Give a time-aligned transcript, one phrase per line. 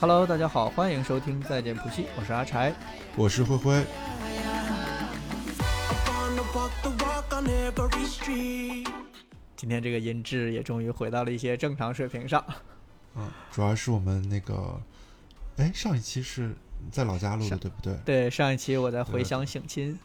[0.00, 2.74] Hello，大家好，欢迎收听再见普西，我是阿柴，
[3.16, 3.84] 我是灰灰。
[9.56, 12.44] 今天这个音质也终于回到了一些正常水平上。
[13.16, 14.78] 嗯，主要是我们那个，
[15.56, 16.54] 哎，上一期是
[16.90, 17.94] 在老家录的，对不对？
[18.04, 19.92] 对，上一期我在回乡省亲。
[19.92, 19.98] 对，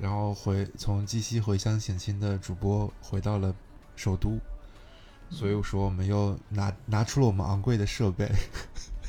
[0.00, 3.54] 然后回从鸡西回乡省亲的主播回到了
[3.94, 4.38] 首都，
[5.30, 8.30] 所以我说我们又拿拿出了我们昂贵的设备，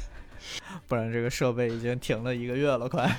[0.87, 3.17] 不然这个设备已经停了一个月了，快。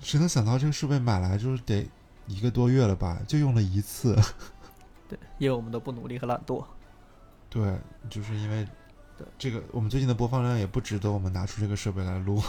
[0.00, 1.86] 谁能想到这个设备买来就是得
[2.26, 3.20] 一个多月了吧？
[3.26, 4.16] 就用了一次。
[5.08, 6.64] 对，因为我们都不努力和懒惰。
[7.50, 8.66] 对，就是因为
[9.36, 12.42] 这个，我们最近的播放量也不值得我们拿出这个设备来录。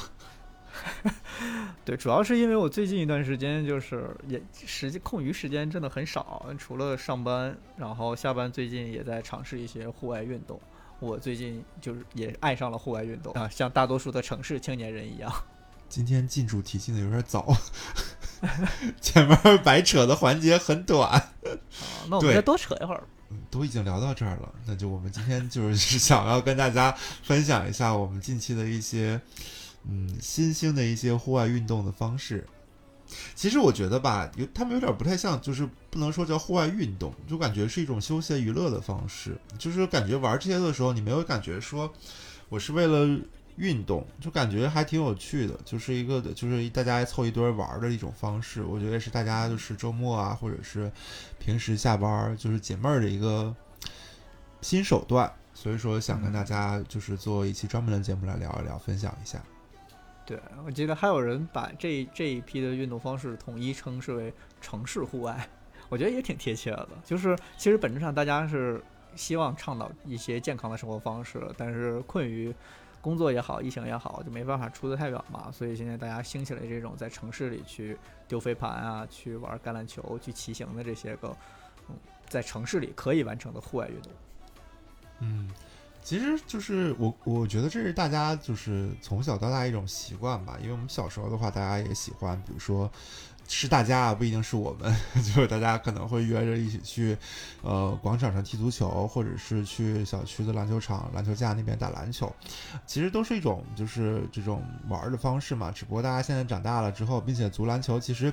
[1.86, 10.60] 对，主要是因为我最近一段时间就是也时间空余时间真的很少，除了上班，然后下班最近也在尝试一些户外运动。
[11.00, 15.32] 我最近就是也爱上了户外运动啊，像大多数的城市青年人一样。
[15.88, 17.56] 今天进主题进的有点早，
[19.02, 21.10] 前面白扯的环节很短。
[21.10, 21.34] 啊，
[22.10, 23.04] 那我们再多扯一会儿。
[23.32, 26.92] 嗯，都已经聊到这儿了，那就我们今天就是想要跟大家
[27.24, 29.20] 分享一下我们近期的一些。
[29.88, 32.46] 嗯，新兴的一些户外运动的方式，
[33.34, 39.38] 其实我觉得吧，有他们有点不太像，就是不能说叫户外运动，就感觉是一种休闲娱乐的方式。
[39.58, 41.92] 就是感觉玩这些的时候，你没有感觉说
[42.50, 43.20] 我是为了
[43.56, 48.62] 运动，就感觉还挺有趣的，就是一个就是大家凑一堆玩的一种方式。
[48.62, 50.92] 我觉得是大家就是周末啊，或者是
[51.40, 53.56] 平时下班就是解闷儿的一个
[54.62, 55.32] 新手段。
[55.52, 59.44] 所以说，想跟大家就是做一期专门的节目来聊一聊，分享一下。
[60.30, 65.50] 对，我记得还有人把这这一批的运动方式统一称之为城市户外，
[65.90, 66.88] 我觉得也挺贴切的。
[67.04, 68.80] 就是其实本质上大家是
[69.16, 72.54] 希望倡导一些健康的生活方式，但是困于
[73.02, 75.52] 工作也好，疫情也好，就没办法出得太远嘛。
[75.52, 77.98] 所以现在大家兴起了这种在城市里去
[78.28, 81.36] 丢飞盘啊，去玩橄榄球、去骑行的这些个，
[81.90, 81.96] 嗯，
[82.28, 84.12] 在城市里可以完成的户外运动。
[85.22, 85.50] 嗯。
[86.04, 90.58] 其实就是我，我觉得这是大家就是从小到大一种习惯吧。
[90.62, 92.92] 因为我们小时候的话，大家也喜欢，比如说
[93.52, 94.96] 是大家啊，不一定是我们，
[95.34, 97.18] 就是大家可能会约着一起去，
[97.64, 102.32] 呃，广场上踢足球，或者是去小区的篮球场、篮球架那边打篮球。
[102.86, 105.72] 其实都是一种就是这种玩的方式嘛。
[105.72, 108.32] 只不过大家现在长大了之后，并且足篮球其实。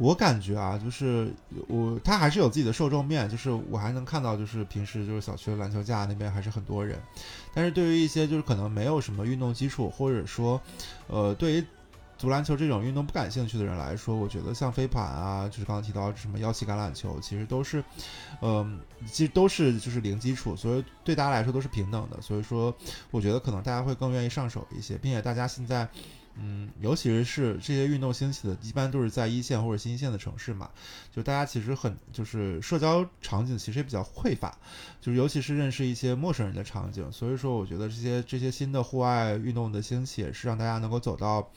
[0.00, 1.28] 我感觉啊，就是
[1.66, 6.96] 我他还是有自己的受众面，就是我还能看到，就是平时就是小区的篮球架那边还是很多人，
[7.52, 10.60] 但是对于一些就是可能没有什么运动基础，或者说，
[11.08, 11.64] 呃，对于
[12.18, 17.82] 足篮球这种运动不感兴趣的人来说，我觉得像飞盘啊，就是刚刚提到什么腰旗橄榄球，其实都是，
[18.42, 22.76] 嗯，其实都是就是零基础，所以对大家来说都是平等的，所以说
[23.12, 25.88] 我觉得可能大家会更愿意上手一些，并且大家现在。
[26.40, 30.70] 嗯，尤其是这些运动兴起的，一般都是在一线或者新一线的城市嘛，
[31.12, 34.56] 就大家其实很就是社交场景其实也比较匮乏，
[35.00, 41.50] 就是尤其是认识一些陌生人的场景，所以说我觉得这些这些新的户外运动的兴起，也是让大家能够走到，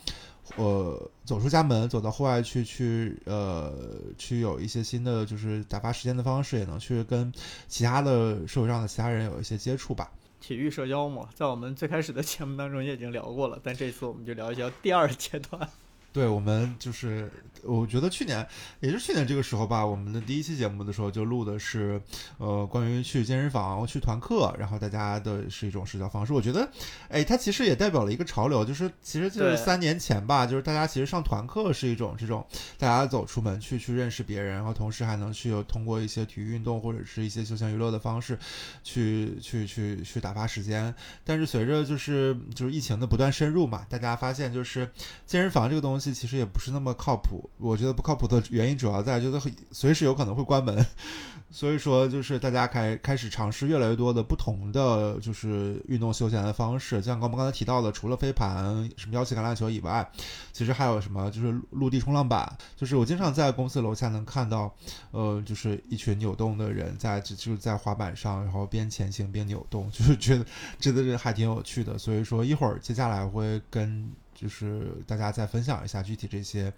[0.57, 3.73] 呃，走出家门，走到户外去去呃
[4.17, 7.31] 去有一些新的就是打发时间的方式，也能去跟
[7.67, 10.11] 其他的社会上的其他人有一些接触吧。
[10.39, 15.69] 体育社交嘛，在我们最开始的节目当中也已经聊过了，但这次我们就聊一下第二阶段。
[16.13, 17.31] 对，我们就是。
[17.63, 18.43] 我觉得去年，
[18.79, 22.01] 也就是去年这个时候吧，我们的第一期节目的时候就录的是，
[22.39, 26.33] 呃，关于去健身房、去团课，然后大家的是一种社交方式。
[26.33, 26.67] 我觉得，
[27.07, 32.43] 哎，它其实也代表了一个潮流，就是其实就是三年前吧，就是大家其实上团课是一种这种
[32.79, 38.35] 大家走出门去去认识别人，然后同时还能去通过一些体育运动或者是一些休闲娱乐的方式，
[38.83, 40.91] 去去去去打发时间。
[41.23, 44.89] 但是随着就是就是疫情的不断深入嘛，大家发现就是
[45.27, 47.49] 健身房这个东西其实也不是那么靠谱。
[47.57, 50.85] 我觉得不靠谱的原因主要在就是随时有可能会关门，
[51.51, 60.09] 所以说就是大家开开始尝试越来越多的不同的就是运动休闲的方式，像我们刚才提到的，除了飞盘、什么腰旗橄榄球以外，
[60.53, 64.73] 其实还有什么就是陆地冲浪板，就是我经常在公司楼下能看到，
[65.11, 70.45] 呃，就是一群扭动的人在就就在滑板上，然后边前行边扭动，就是觉得
[70.79, 71.97] 真的是还挺有趣的。
[71.97, 74.11] 所以说一会儿接下来会跟。
[74.41, 76.73] 就是大家再分享一下具体这些，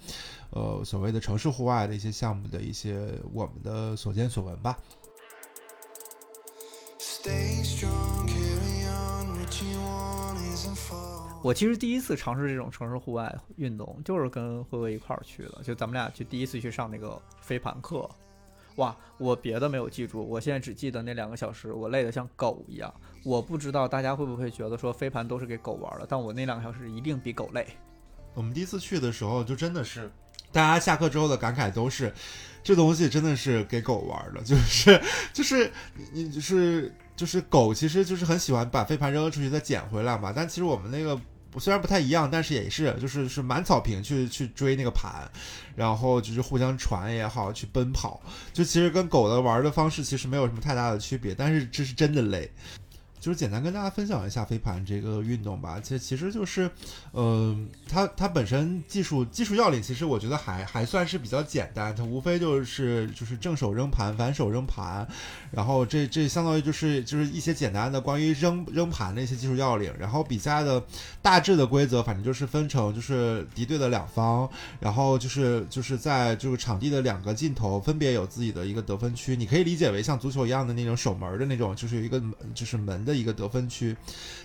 [0.50, 4.77] 呃，所谓的城市户外的一些项目的一些我们的所见所闻吧。
[11.42, 18.10] 我其实第一次尝试这种城市户外运动，就是跟辉辉一块儿去的，就咱们俩去第一次去上那个飞盘课，
[18.75, 22.93] 哇，我别的没有记住，我现在只记得那两个小时，我累得像狗一样。
[23.23, 27.65] 我不知道大家会不会觉得说飞盘都是给狗玩的，但我那两个小时一定比狗累。
[28.33, 30.11] 我们第一次去的时候，就真的是
[30.51, 32.11] 大家下课之后的感慨都是，
[32.63, 35.71] 这东西真的是给狗玩的，就是就是
[36.11, 40.33] 你就是就是狗，其实就是很喜欢把飞盘扔出去再捡回来嘛。
[40.35, 41.19] 但其实我们那个
[41.59, 45.29] 虽然不太一样，但是也是就是是满草坪去去追那个盘，
[45.75, 48.21] 然后就是互相传也好，去奔跑，
[48.51, 52.50] 就其实跟狗的玩的方式其实没有什么太大的区别，但是这是真的累。
[53.23, 56.69] 就是简单跟大家分享一下飞盘这个运动吧，其实其实就是，
[57.13, 65.07] 呃，它它本身技术技术要领，其实我觉得还还算是比较简单，它无非就是就是正手扔盘，反手扔盘，
[65.51, 70.83] 然后这这相当于就是就是一些简单的关于扔扔盘的一些技术要领，然后比赛的
[71.21, 74.49] 大致的规则，反正就是分成就是敌对的两方，
[74.81, 82.21] 然后就是就是在这个场地的两个尽头分别有自己的一个得分区，你可以理解为像足球一样的那种守门的那种，就是有一个
[82.53, 83.12] 就是门的。
[83.15, 83.95] 一个得分区，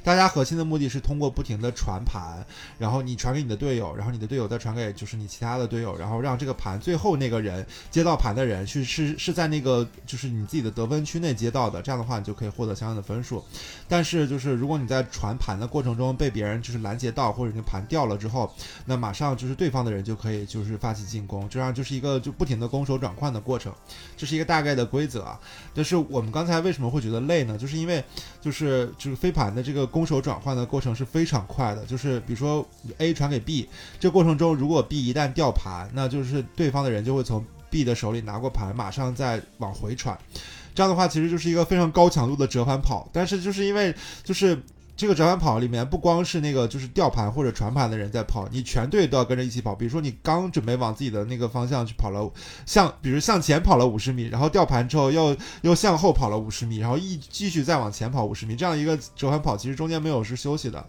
[0.02, 2.44] 大家核心的目的是通过不停的传盘，
[2.78, 13.44] 然后你传给你的队友，然后你的队友再传给就是你其他的队友，然后让这个盘最后那个人接到盘的人是是是在那个就是你自己的得分区内接到的，这样的话你就可以获得相应的分数。
[13.88, 18.52] 但是就是如果你在传盘的过程中被别人就是拦截到，或者你盘掉了之后，
[18.84, 23.72] 那马上就是对方的人就可以就是发起进攻，这样就是一个就不停的攻守转换的过程，
[24.16, 25.38] 这是一个大概的规则啊。
[25.74, 27.58] 但是我们刚才为什么会觉得累呢？
[27.58, 28.02] 就是因为
[28.40, 28.57] 就是。
[28.66, 31.84] 是，就是飞盘的这个攻守转换的过程是非常快的。
[31.86, 32.66] 就是比如说
[32.98, 33.68] A 传给 B，
[34.00, 40.18] 这过程中如果 B 一旦掉盘，那就是对方的人就会从 B 的手里拿过盘，马上再往回传。
[40.74, 43.08] 这样的话，其实就是一个非常高强度的折返跑。
[43.12, 43.94] 但是就是因为
[44.24, 44.60] 就是。
[44.98, 49.72] 这个折返跑里面不光是那个就是吊盘或者传盘的人在跑，你全队都要跟着一起跑。
[49.72, 52.28] 比如说你刚准备往自己的那个方向去跑了，
[52.66, 60.84] 向比如向前跑了五十米，然后吊盘之后又又向后跑了五十米，然后一继续再往前跑五十米，这样一个折返跑其实中间没有是休息的。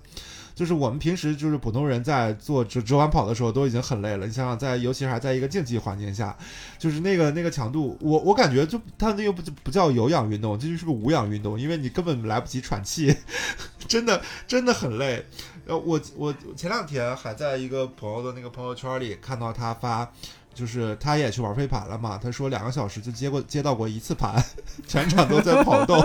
[0.59, 6.37] 就是我们平时就是普通人在做折折返跑的时候都已经很累了，你想想在尤其是还在一个竞技环境下，
[6.77, 13.15] 就是那个那个强度，我我感觉就它那个不不叫有氧运动，这就是个无氧运动，因为你根本来不及喘气，
[13.87, 15.25] 真的真的很累。
[15.65, 20.11] 呃，我我前两天还在一个朋友的那个朋友圈里看到他发，
[20.53, 24.43] 就是他也去玩飞盘了嘛，他说两个小时就接过接到过一次盘，
[24.85, 25.97] 全场都在跑动。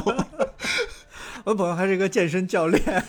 [1.43, 3.05] 我朋友还是一个健身教练。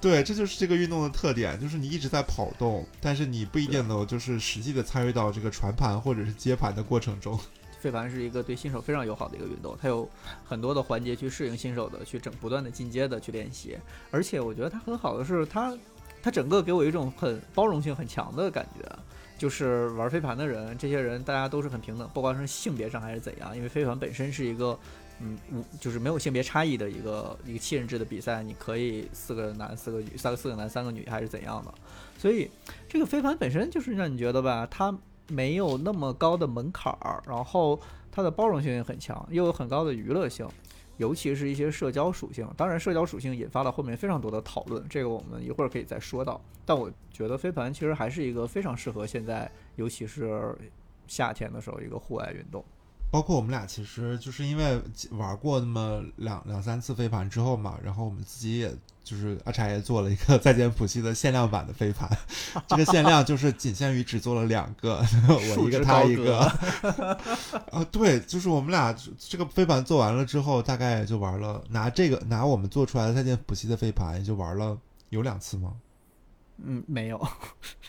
[0.00, 7.38] 对，这就是这个运动的特点，就是你一直在跑动，但是你不一定能就是实际的参与到这个传盘或者是接盘的过程中。
[7.80, 10.08] 飞盘是一个对新手非常友好的一个运动，它有
[10.44, 13.76] 很多的环节去适应新手的，去整不断的进阶的去练习。
[14.10, 15.76] 而且我觉得它很好的是，它
[16.22, 18.86] 它整个给我一种很包容性很强的感觉，
[19.38, 24.78] 就是玩飞盘的人，这些人大家都是很平等，不管是性别上还是怎样，因为飞盘本身是一个。
[25.22, 31.72] 嗯，无就是没有性别差异的一个一个七人制的比赛，你可以四个男四个女，三个四个男三个女还是怎样的？
[32.18, 32.50] 所以
[32.88, 34.96] 这个飞盘本身就是让你觉得吧，它
[35.28, 37.78] 没有那么高的门槛儿，然后
[38.10, 40.48] 它的包容性也很强，又有很高的娱乐性，
[40.96, 42.48] 尤其是一些社交属性。
[42.56, 46.40] 当然，社交属性引发了后面非常多的讨论，这个我们一会儿可以再说到。
[46.64, 50.56] 但我觉得飞盘其实还是一个非常适合现在，尤其是
[51.06, 52.64] 夏天的时候一个户外运动。
[53.10, 62.08] 包括我们俩，其实就是因为玩过那么两两三次飞盘之后嘛，然后我们自己也就是阿柴也做了一个再见普西的限量版的飞盘，
[62.68, 66.38] 这个限量就是仅限于只做了两个， 我一个他一个。
[67.72, 75.74] 啊，对，就是我们俩这个飞盘做完了之后，大概也就玩了拿这个拿我们做出来的再见普西的飞盘，也就玩了有两次吗？
[76.62, 77.20] 嗯，没有，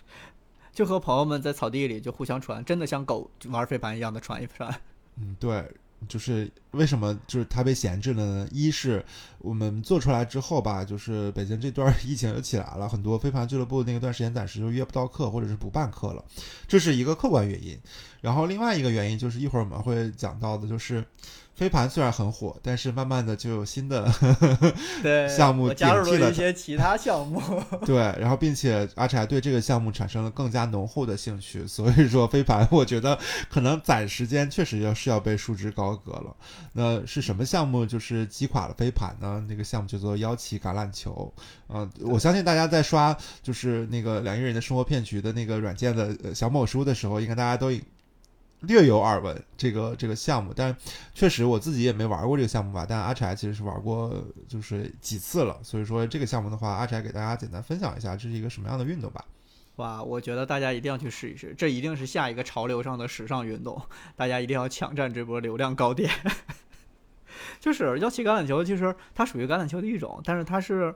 [0.74, 4.74] 就和朋友们在草地里就互相传，真的像狗玩飞盘一样的传一传。
[5.18, 5.64] 嗯，对，
[6.08, 8.48] 就是为什么就是它被闲置了呢？
[8.52, 9.04] 一是
[9.40, 16.24] 我们做出来之后吧，就是北京这段疫情又起来了，很多飞盘俱乐部那个段时间暂时就约不到课，或者是不办课了，
[16.68, 17.78] 这是一个客观原因。
[18.22, 21.04] 然后另外一个原因就是一会儿我们会讲到的，就是。
[21.54, 24.12] 飞盘虽然很火，但是慢慢的就有新的
[25.04, 27.40] 对项目加入了一些其他项目。
[27.86, 36.36] 对，然后并且阿柴对这个项目产生了更加浓厚的兴趣，所以说飞盘我觉得可能暂时间确实要是要被束之高阁了。
[36.74, 39.46] 那是什么项目就是击垮了飞盘呢？
[39.48, 41.34] 那个项目叫做妖旗橄榄球。
[41.70, 47.72] 嗯，我相信大家在刷就是那个两亿人的生活骗局的那个软件的小某书的时候，应该大家都。
[48.68, 50.78] 略有耳闻这个这个项目，但
[51.16, 52.86] 确实我自己也没玩过这个项目吧。
[52.88, 55.58] 但阿柴其实是玩过，就是几次了。
[55.64, 59.26] 所以说这个项目的话，阿柴给大家简单分享一下，这是一个什么样的运动吧。
[59.78, 63.82] 哇，我觉得大家一定要去试一试，这一定是下一个潮流上的时尚运动，
[64.16, 66.12] 大家一定要抢占这波流量高点。
[67.60, 70.94] 就是腰旗橄榄球，其实它属于橄榄球的一种，但是它是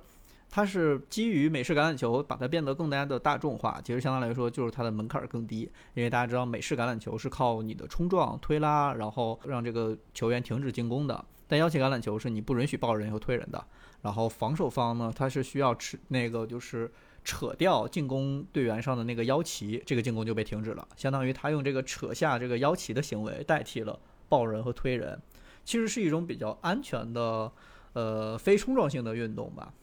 [0.50, 3.80] 它是基于美式橄榄球把它变得更加的大众化。
[3.84, 5.62] 其实相当来说，就是它的门槛更低，
[5.94, 11.26] 因为大家知道美式橄榄球是靠你的冲撞、推拉，然后让这个球员停止进攻的。
[11.48, 13.64] 但腰旗橄榄球是你不允许抱人和推人的，
[14.02, 16.92] 然后防守方呢，他是需要吃那个就是
[17.26, 20.88] 扯掉进攻队员上的那个腰旗，这个进攻就被停止了。
[20.96, 25.20] 相当于他用这个扯下这个腰旗的行为代替了抱人和推人。
[25.66, 27.52] 其实是一种比较安全的，
[27.94, 29.74] 呃，非冲撞性的运动吧。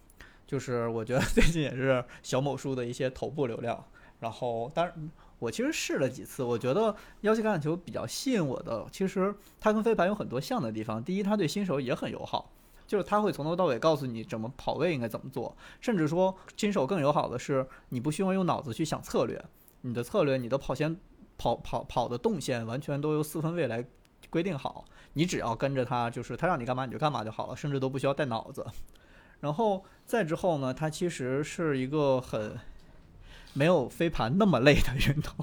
[0.46, 3.84] 就是我觉得最近也是小某书的一些头部流量。
[4.20, 11.02] 然后，当然我其实试了几次，我觉得腰旗橄榄球比较吸引我的，其实它跟飞盘有很多像的地方。
[11.02, 12.52] 第一，它对新手也很友好，
[12.92, 19.42] 就是他会从头到尾告诉你怎么跑位应该怎么做，甚至说新手更友好的是，你不需要用脑子去想策略，
[19.80, 20.94] 你的策略、你的跑线、
[21.38, 23.82] 跑跑跑的动线完全都由四分卫来。
[24.28, 24.84] 规定好，
[25.14, 28.62] 你只要跟着他，就是他让你干嘛你就干嘛就好了，甚至都不需要带脑子。
[29.40, 32.58] 然后再之后呢，它其实是一个很
[33.54, 35.34] 没有飞盘那么累的运动。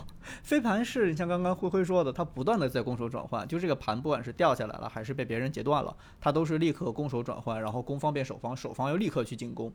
[0.43, 9.71] 飞盘是像刚刚灰灰说的，它不断的在攻守转换，就这个盘不管是掉下来了还是被别人截断了，它都是立刻攻守转换，然后攻方变守方，守方又立刻去进攻。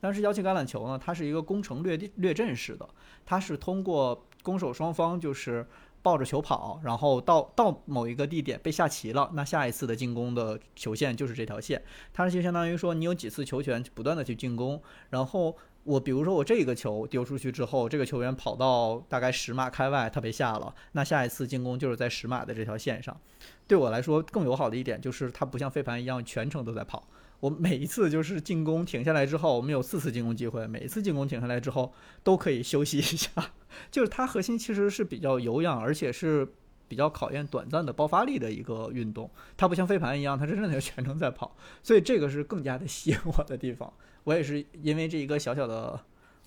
[0.00, 2.88] 但是邀请橄榄球呢，它是一个攻城略地略阵式的，
[3.26, 5.66] 它是通过攻守双方就是。
[6.00, 11.82] 抱着球跑，然后到到某一个地点被下棋了，那下一次的进攻的球线就是这条线。
[12.14, 15.54] 它就相当于说，你有几次球权不断的去进攻，然后
[15.88, 23.18] 我比如说我这个球丢出去之后，这个球员跑到大概十码开外，他被下了，那下一次进攻就是在十码的这条线上。
[23.66, 27.08] 对我来说更友好的一点就是，它不像飞盘一样全程都在跑。
[27.40, 33.30] 我每一次就是进攻停下来之后，我们有四次进攻机会，每一次进攻停下来之后都可以休息一下。
[33.90, 36.46] 就是它核心其实是比较有氧，而且是
[36.86, 39.30] 比较考验短暂的爆发力的一个运动。
[39.56, 43.90] 它不像飞盘一样，它真正的全程在跑，所以这个是更加的吸引我的地方。
[44.24, 46.00] 我也是因为这一个小小的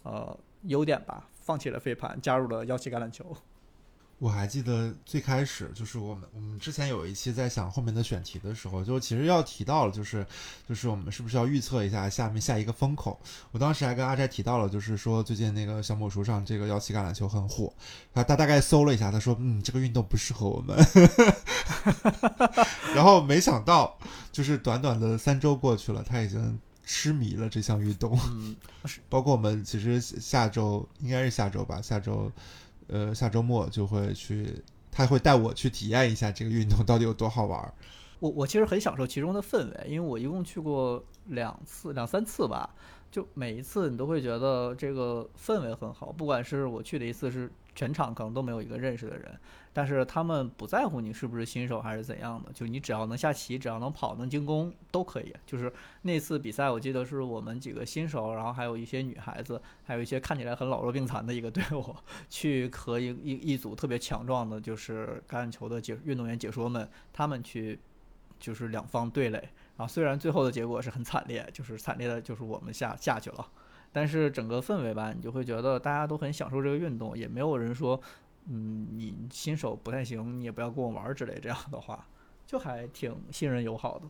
[0.04, 3.36] 呃优点吧，放弃了飞盘，加入了幺七橄榄球。
[4.20, 10.24] 我还记得最开始就是我们我们之前有一期在想后面的选题的时候，就其实要提到了，就是
[10.70, 13.20] 就是我们是不是要预测一下下面下一个风口？
[13.52, 17.74] 我当时还跟阿斋提到了，就是说最近那个小某书上这个幺七橄榄球很火，
[18.14, 20.78] 他他大概搜了一下，他说嗯这个运动不适合我们，
[22.94, 23.98] 然后没想到
[24.32, 26.60] 就是短短的三周过去了，他已经
[26.92, 28.20] 痴迷了这项运动，
[29.08, 32.30] 包括我们其实下周应该是下周吧，下周。
[32.88, 37.74] 呃，下周末就会去，他会带我去体验一下这个运动到底有多好玩。
[38.20, 42.70] 我我其实很享受其中的氛围，因为我一共去过两次、两三次吧，
[43.10, 46.12] 就每一次你都会觉得这个氛围很好。
[46.12, 49.38] 不管是我去的一次是全场可能都没有一个认识的人。
[49.74, 55.34] 但是他们不在乎你是不是新手还是怎样的，就你只要能下棋，只要能跑能进攻都可以。
[55.46, 61.96] 就是那次比赛，我记得是我们几个新手，然后还有一些女孩子，还有一些看起来很老弱病残的一个队伍，
[62.30, 67.80] 去和一一一组特别强壮的，就是橄榄球的解运动员解说们，他们去
[68.38, 69.38] 就是两方对垒。
[69.78, 73.48] 然后虽然最后的结果是很惨烈，就是惨烈的就是我们下下去了，
[73.92, 78.02] 但是整个氛围吧，你就会觉得大家都很享受这个运动，也没有人说。
[78.50, 82.08] 嗯，你新手不太行，你也不要跟我玩之类这样的话，
[82.48, 84.06] 就还挺信任友好的。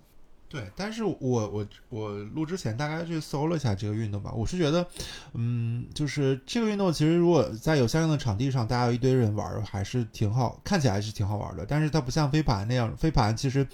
[0.48, 4.88] 对，但是我我我录之前大概去搜了一下这个运动吧，我是觉得，
[5.34, 11.66] 嗯，就是这个运动其实如果在有相应的场地上，大家有一堆人玩，还是挺好，看起来是挺好玩的。
[11.66, 13.68] 但是它不像飞盘那样，飞盘其实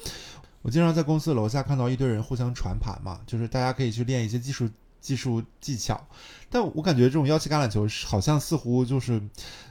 [0.64, 4.68] 我经常在公司楼下看到一堆人互相传盘嘛，就是大家可以去练一些技术
[5.00, 6.08] 技术技巧。
[6.50, 9.22] 但我感觉这种幺七橄榄球好像似乎就是。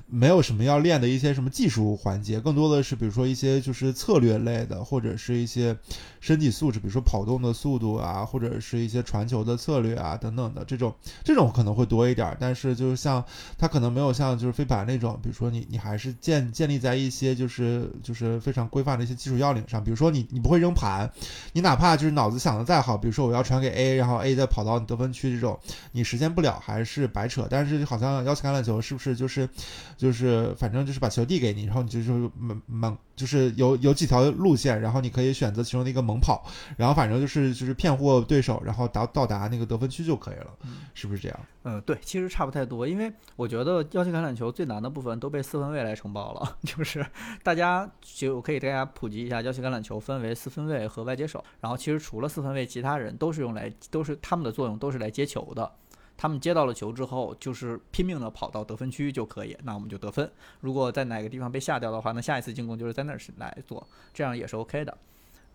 [0.09, 5.76] 没有什么要练的一些什么技术环节，更多的是比如说一些就是策略类的，或者是一些
[6.20, 10.94] 身体素质，比如说跑动的速度啊，或者是一些传球的策略啊等等的这种，
[11.25, 12.37] 这种可能会多一点。
[12.40, 13.25] 但是就是像
[13.58, 21.11] 它可能没有像就是飞盘那种，比如说你你还是建建立在一些就是就是非常规范的一些技术要领上，比如说你你不会扔盘，
[21.52, 25.58] 你哪怕就是脑子想的再好，比如说我要传给 A，然后 A 再跑到你得分区这种，
[25.92, 27.46] 你实现不了还是白扯。
[27.50, 29.49] 但是好像邀请橄榄球是不是就是？
[29.96, 36.46] 就是反正就是把球递给你，然后你就是猛猛，就是有有几条路线，然后你可以选择其中的一个猛跑，
[36.78, 40.54] 然后反正就是就是骗获对手，然后达到达那个得分区就可以了，
[40.94, 41.40] 是不是这样？
[41.64, 47.04] 嗯，对，其实差不太多，因为我觉得腰旗橄榄球最难的部分都被四分卫来承包了， 就是
[47.42, 55.70] 大家就可以大家普及一下，腰旗橄榄球分为四分卫和外接手，然后其实除了四分卫，其他人都是用来都是他们的作用都是来接球的。
[56.18, 60.30] 他们接到了球之后，就是拼命的跑到得分区就可以，那我们就得分。
[60.60, 64.96] 如果在哪个地方被下掉的话，那下一次进攻就是在那儿来做，这样也是 OK 的。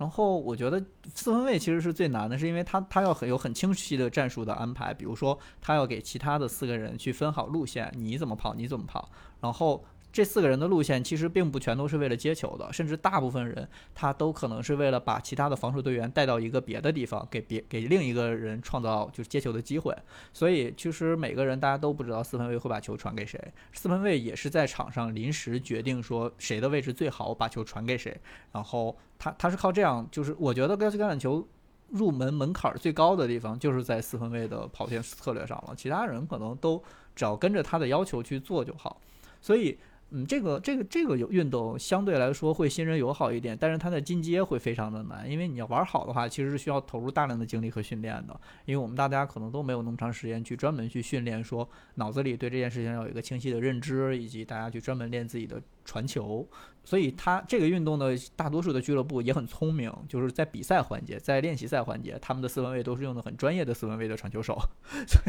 [0.01, 9.85] 然后我觉得四分位其实是最难的，是因为他他要很有很清晰的战术的安排，比如说他要给其他的四个人去分好路线，你怎么跑你怎么跑，然后。
[10.11, 13.65] 这四个人的路线其实并不全都是为了接球的，甚至大部分人
[13.95, 19.95] 他都可能是为了把其他的防守队员带到一个别的地方，给别给另一个人创造就是接球的机会。
[20.33, 23.39] 所以其实每个人大家都不知道四分卫会把球传给谁，
[23.71, 28.19] 四分卫也是在场上临时决定说谁的位置最好，把球传给谁。
[28.51, 31.47] 然后他他是靠这样，就是我觉得高级橄榄球
[31.87, 36.83] 入门门槛最高的地方就是在四分卫的跑线策略上了，其他人可能都
[37.15, 38.99] 只要跟着他的要求去做就好。
[39.41, 39.79] 所以。
[40.13, 48.39] 嗯，这个这个这个有运动相对来说会新人友好一点，但是它的进阶会非常的难，因为你要玩好的话，其实是需要投入大量的精力和训练的。
[48.65, 55.61] 因为我们大家可能都没有那么长时间去专门去训练，说脑子里对这件事情要有一个清晰的认知，以及大家去专门练自己的。
[55.83, 56.47] 传球，
[56.83, 64.57] 所以他这个运动的大多数的俱乐部也很聪明，就是在比赛环节，在练习赛环节，他们的四分卫都是用的很专业的四分卫的传球手，
[65.07, 65.21] 所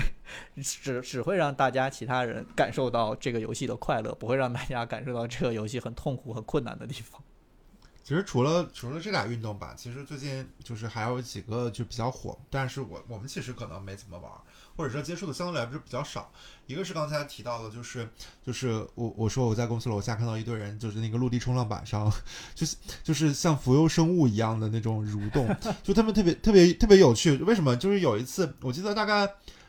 [0.54, 7.22] 以只只会让大家其他人感受到这个游戏的快乐，不会让大家感受到这个游戏很痛苦、很困难的地方。
[8.04, 14.30] 其实除了除了这俩运动吧，其实最近就是还有几个就比较火，但是我我们其实可能没怎么玩。
[14.76, 16.30] 或者说接触的相对来说比较少，
[16.66, 18.08] 一个是刚才提到的，就是
[18.44, 22.10] 就是我我说我在公司楼下看到一堆人，就是那个陆地冲浪板上，
[22.54, 27.36] 就是就是像浮游生物一样的那种蠕动， 就他们特别特别特别有趣。
[27.38, 27.76] 为什么？
[27.76, 29.28] 就是有一次，我记得大概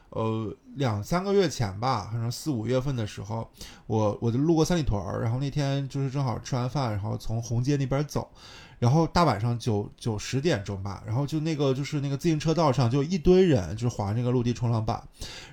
[0.10, 3.50] 呃两三个月前吧，好像四五月份的时候，
[3.94, 8.28] 我我就路过三里屯儿，然后那天就是正好吃完饭，然后从红街那边走。
[8.80, 15.02] 然后大晚上九九十点钟吧，然后就那个就是那个自行车道上就一堆人，就是滑那个陆地冲浪板，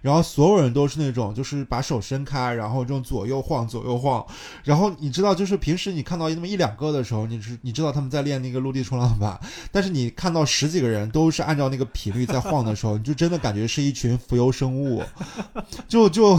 [0.03, 4.27] 然后所有人都是那种就是把手伸开，然后这种左右晃左右晃，
[4.65, 9.39] 然后你知道就是平时你看到那么一两个的时候，你是你知道他们在练那个陆地冲浪板，
[9.71, 15.05] 但是你看到十几个人都是按照那个频率在晃的时候，你就真的感觉是一群浮游生物，
[15.87, 16.37] 就就。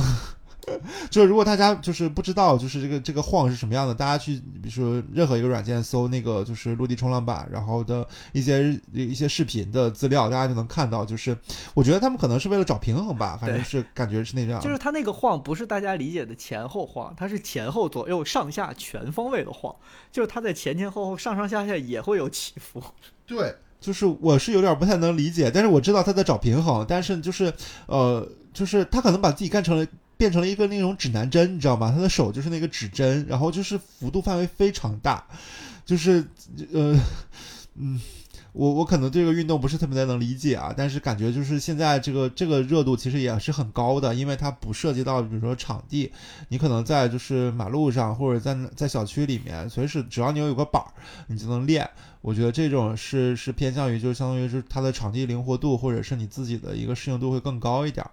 [1.10, 11.04] 就如果大家就是不知道，就是这个这个晃是什么样的，大家去比如说任何一个软件搜那个就是陆地冲浪板，然后的一些一些视频的资料，大家就能看到。
[11.04, 11.36] 就是
[11.74, 14.62] 我觉得他们可能是为了找平衡吧，反正是感觉是那样。
[14.62, 19.76] 就是他那个晃不是大家理解的前后晃，它是前后左右上下全方位的晃，
[20.12, 22.82] 就是它在前前后后上上下下也会有起伏。
[23.26, 27.52] 对，就是我是有点不太能理解，但是我知道他在找平衡，但是就是
[27.88, 29.88] 呃，就是他可能把自己干成了。
[30.22, 31.92] 变成了一个那种指南针，你知道吗？
[31.92, 35.26] 他的手就是那个指针，然后就是幅度范围非常大，
[35.84, 36.24] 就是
[36.72, 36.96] 呃
[37.74, 38.00] 嗯，
[38.54, 46.12] 我我可能这个运动不是特别的能理解啊，但是感觉就是现在这个这个热度其实也是很高的，因为它不涉及到比如说场地，
[46.50, 50.94] 你可能在就是马路上或者在在小区里面，随时只要你有有个板儿，
[51.26, 51.90] 你就能练。
[52.22, 58.06] 我觉得这种是是偏向于就是相当于是它的场地灵活度或者是你自己的一个适应度会更高一点。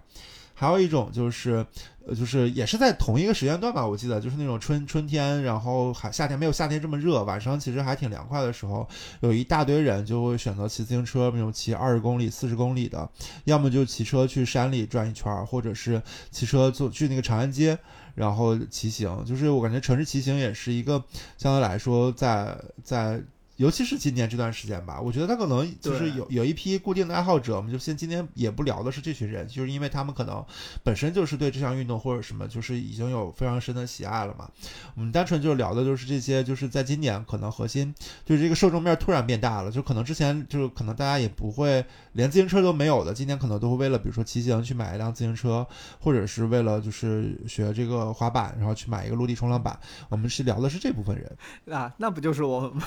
[0.59, 1.65] 还有一种就是，
[2.05, 8.85] 呃，就是也是在同一个时间段吧，我记得就是那种春春天，然后还夏天没有夏天这么热，晚上其实还挺凉快的时候，
[9.21, 13.09] 有一大堆人就会选择骑自行车，那种骑二十公里、四十公里的，
[13.45, 17.79] 要么就骑车去山里转一圈，或者是骑车坐去那个长安街，
[18.13, 19.23] 然后骑行。
[19.23, 21.01] 就是我感觉城市骑行也是一个
[21.37, 23.21] 相对来说在在。
[23.59, 30.41] 尤其是今年这段时间吧，我觉得他可能就是有有一批固定的爱好者，我们就先今天也不聊的是这群人，就是因为他们可能
[30.81, 34.49] 本身就是对这项运动或者什么，就是已经有非常深的喜爱了嘛。
[34.95, 37.93] 我们单纯就聊的就是这些，就是在今年可能核心
[38.23, 45.67] 就是这个受众面突然变大了，就可能之前就是可能大家也不会连自行车都没有的，今天可能都会为了比如说骑行去买一辆自行车，
[45.99, 49.77] 或者是为了就是学这个滑板，然后去买一个陆地冲浪板。
[50.07, 52.83] 我们是聊的是这部分人啊，那不就是我们吗？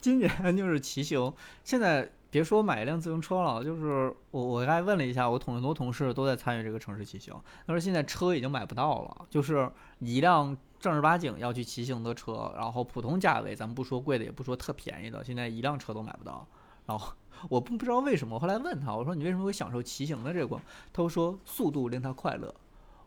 [0.00, 7.34] 今年 就是骑行，现在别说买一辆自行车了，就是我我刚才问了一下，我同很多同事都在参与这个城市骑行，
[7.66, 9.70] 他说现在车已经买不到了，就是
[10.00, 16.46] 一辆正儿八经要去骑行的车，然后普通价位，咱们不说贵的，也不说特便宜的，现在一辆车都买不到。
[16.86, 17.14] 然后
[17.48, 20.60] 我不不知道为什么，后来问他，我说你为什么会享受骑行的这个？
[20.92, 22.54] 他说速度令他快乐。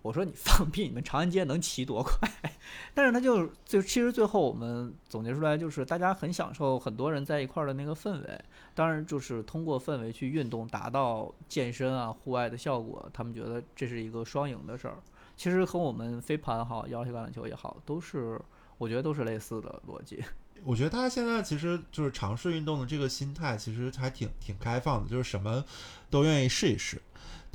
[0.07, 0.83] 我说你放屁！
[0.83, 2.29] 你们长安街能骑多快？
[2.95, 8.41] 但是他就就其实最后我们总结出来就是大家很享受很多人在一块儿的那个氛围。
[8.73, 13.09] 当然就是通过氛围去运动，达到健身啊户外的效果。
[13.11, 14.97] 他们觉得这是一个双赢的事儿。
[15.35, 18.39] 其实和我们飞盘好，摇起橄榄球也好，都是
[18.77, 20.23] 我觉得都是类似的逻辑。
[20.63, 25.63] 我觉得大家现在其实就是尝试运动的这个心态，其实还挺挺开放的，就是什么
[26.09, 26.99] 都愿意试一试。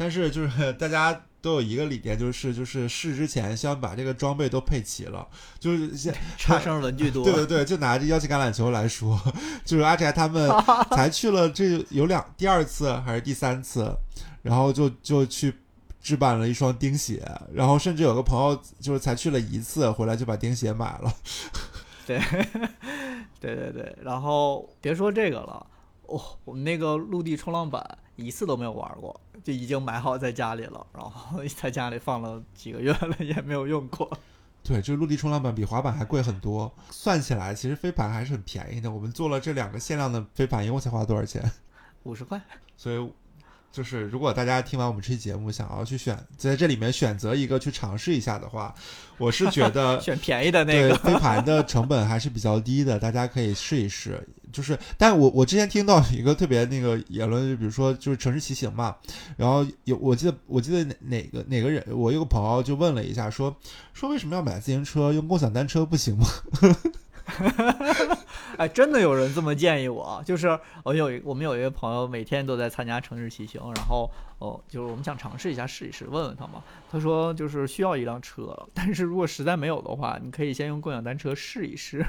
[0.02, 5.24] 但是就是 大家都有一个理念，就是就是试之前先把这个装备都配齐了，
[5.60, 7.22] 就是先差生文具多。
[7.24, 9.20] 对对对，就拿这邀请橄榄球来说，
[9.64, 10.50] 就是阿宅他们
[10.90, 13.94] 才去了这有两第二次还是第三次，
[14.42, 15.54] 然后就就去
[16.00, 21.14] 置办了一双钉鞋，然后甚至有个朋友就是才去了一次，回来就把钉鞋买了。
[22.04, 22.20] 对，
[23.40, 25.64] 对对对，然后别说这个了，
[26.06, 29.20] 哦，我们那个陆地冲浪板一次都没有玩过。
[29.42, 34.10] 就已经买好在家里了，然后在家里放了几个月了，也没有用过。
[34.62, 38.90] 对，这陆地冲浪板比滑板还贵很多，算起来其实飞盘还是很便宜的。
[38.90, 41.42] 我们做了这两个限量的飞盘，一共才花多少钱？
[42.04, 42.40] 五十块。
[42.76, 43.12] 所以。
[43.72, 48.74] 就是如果大家听完我们这期节目，想要去选在这里面选择一个去尝试一下的话，
[49.16, 54.28] 我是觉得 选便宜的那个飞盘的成本还是比较低的，大家可以试一试。
[54.52, 58.94] 就是，但我我之前听到一个特别那个言论，就比如说就是城市骑行嘛，
[59.36, 63.56] 然后有我记得我记得哪哪个哪个人，我有个朋友就问了一下，说
[63.92, 66.26] 说为什么要买自行车，用共享单车不行吗？
[68.58, 76.62] 哎，真的有人这么建议我，就是我有一我们有一个朋友每天都在参加城市骑行，然后哦，就是我们想尝试一下试一试，问问他嘛。
[76.90, 82.04] 他说就是需要一辆车，但是如果实在没有的话，你可以先用共享单车试一试。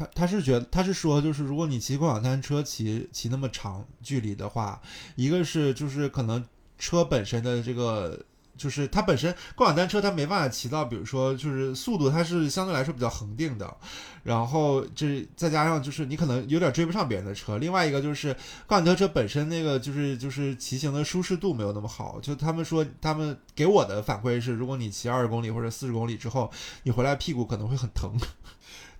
[0.00, 4.80] 他他是觉得他是说就是如果你骑共享单车骑骑那么长距离的话，
[5.14, 6.42] 一个是就是可能
[6.78, 8.18] 车本身的这个。
[8.56, 13.74] 就是它本身共享单车，它没办法骑到，比如说就是速度，它是相对来说比较恒定的。
[14.22, 17.56] 然后这再加上就是你可能有点追不上别人的车。
[17.56, 18.36] 另外一个就是
[18.66, 22.20] 共享单车本身那个就是就是骑行的舒适度没有那么好。
[22.20, 26.50] 就他们说他们给我的反馈是，如果你骑二十公里或者四十公里之后，
[26.82, 28.14] 你回来屁股可能会很疼。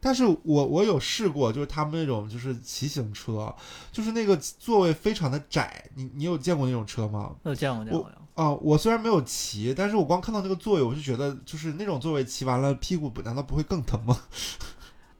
[0.00, 3.54] 但是我我有试过，就是他们那种就是骑行车，
[3.92, 5.84] 就是那个座位非常的窄。
[5.94, 7.36] 你你有见过那种车吗？
[7.44, 8.10] 有见过见过。
[8.34, 14.18] 啊，我虽然没有骑，但是我光看到那个座位，我就觉得就是那种座位骑完了屁股不难道不会更疼吗？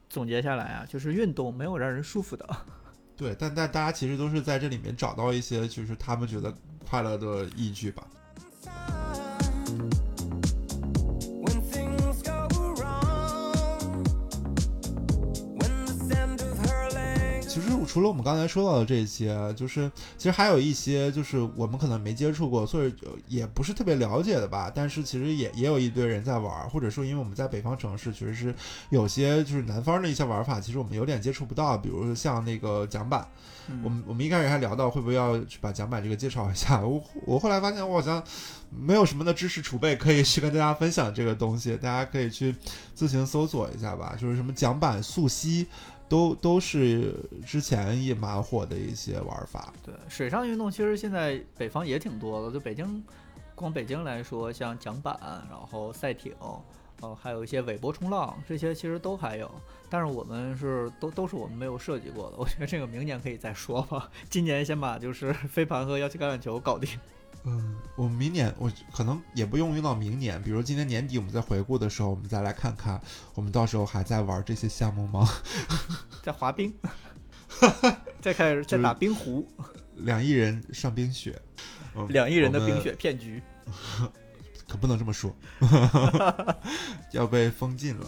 [0.08, 2.48] 总结下来啊，就是运动没有让人舒服的。
[3.14, 6.54] 对，但但大家其实都是在这里面找到一些就是他们觉得
[6.88, 8.06] 快乐的依据吧。
[17.90, 22.94] 除了我们刚才说到的这些，就是其实还有一些，就是我们可能没接触过，所以
[23.26, 24.70] 也不是特别了解的吧。
[24.72, 28.54] 但是其实也也有一堆人在玩，或者说因为我们在北方城市，确实是
[28.90, 31.76] 有些就是南方的一些玩法，其实我们有点接触不到。
[31.76, 33.26] 比如像那个桨板，
[33.82, 36.80] 我们我们一开始还聊到会不会要去把桨板这个介绍一下。
[36.80, 38.22] 我我后来发现我好像
[38.70, 42.54] 没有什么的知识储备可以去跟大家分享这个东西，大家可以去
[42.94, 44.14] 自行搜索一下吧。
[44.16, 45.66] 就是什么桨板溯溪。
[46.10, 47.14] 都都是
[47.46, 49.72] 之前也蛮火的一些玩法。
[49.80, 52.52] 对，水上运动其实现在北方也挺多的。
[52.52, 53.02] 就北京，
[53.54, 55.16] 光北京来说，像桨板，
[55.48, 56.34] 然后赛艇，
[57.00, 59.48] 呃，还有一些尾波冲浪，这些其实都还有。
[59.88, 62.36] 但是我们是都都是我们没有设计过的。
[62.36, 64.10] 我觉得这个明年可以再说吧。
[64.28, 66.98] 今年先把就是飞盘和幺七橄榄球搞定。
[67.44, 73.00] 嗯，我们明年我可能也不用用到明年，比如今年年底我们在回顾的时候，我们再来看看，
[73.34, 75.26] 我们到时候还在玩这些项目吗？
[76.22, 76.72] 在滑冰，
[78.20, 79.48] 再开始再打冰壶，
[79.96, 81.40] 两亿人上冰雪，
[82.08, 83.42] 两亿人的冰雪骗局，
[84.68, 85.34] 可不能这么说，
[87.12, 88.06] 要被封禁了。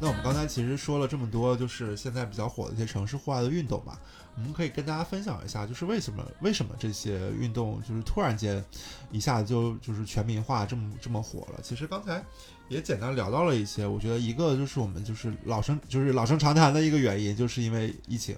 [0.00, 3.98] 那我们刚才其实说了这么多，就是现在比较火的一些城市户外的运动嘛，
[4.36, 8.64] 我们可以跟大家分享一下，就是为什么为什么这些运动就是突然间
[9.10, 11.60] 一下子就就是全民化这么这么火了？
[11.64, 12.24] 其实刚才
[12.68, 18.36] 也简单聊到了一些，我觉得一个就是我们就是老生就是老生常谈的一个原因，就是因为疫情，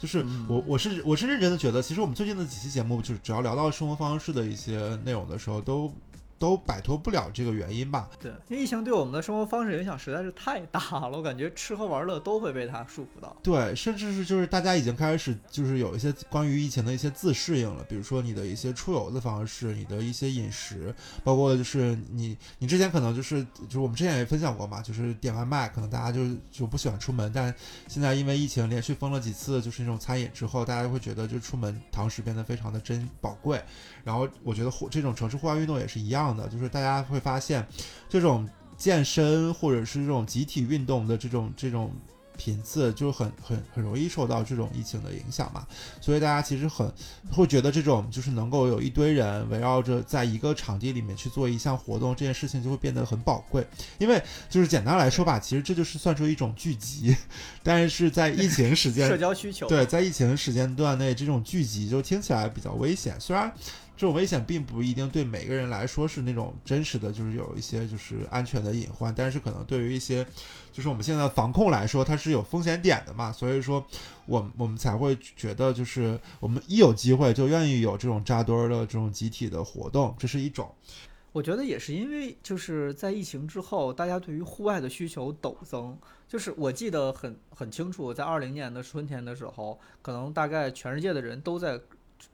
[0.00, 5.94] 就是我我是我是认真的觉得，其实我们最近的几期节目，就是只要聊到生活方式的一些内容的时候，都。
[6.38, 8.08] 都摆脱不了这个原因吧？
[8.20, 13.36] 对，因为疫情对我们的生活方式影响实在是太大了，我感觉吃喝玩乐都会被它束缚到。
[13.42, 26.20] 对，甚至是就是大家已经开始就是有一些关于疫情的一些自适应了，比如说你的一些出游的方式，你的一些饮食，包括就是你你之前可能就是就是我们之前也分享过嘛，就是点外卖，可能大家就
[26.50, 27.52] 就不喜欢出门，但
[27.88, 33.60] 现在因为疫情连续封了几次，就是那种餐饮之后，大家会觉得就出门堂食变得非常的珍宝贵。
[34.04, 37.66] 然后我觉得户这种城市户外运动也是一样的，就是大家会发现，
[38.08, 41.92] 这种健身或者是这种集体运动的这种这种
[42.36, 45.66] 频次，就很很很容易受到这种疫情的影响嘛。
[46.00, 46.88] 所以大家其实很
[47.32, 53.66] 会觉得这种就是能够有一堆人围绕着在一个场地里面去做一项活动，这件事情就会变得很宝贵。
[53.98, 57.16] 因为就是简单来说吧，其实这就是算出一种聚集，
[57.64, 63.52] 但是在疫情时间 社交需求对，在疫情时间段内这种聚集就听起来比较危险，虽然。
[63.98, 70.24] 这种危险并不一定对每个人来说是那种真实的，就是有一些就是安全的隐患，但是可能对于一些
[70.70, 73.84] 就是我们现在防控来说，它是有风险点的嘛，所以说
[74.26, 80.72] 我我们才会觉得就是我们一有机会就愿意有这种扎堆儿的这种集体的活动，这是一种。
[81.32, 91.80] 我觉得也是因为就是在疫情之后，大家对于户外的需求陡增，就是我记得很很清楚，在二零年的春天的时候，可能大概全世界的人都在。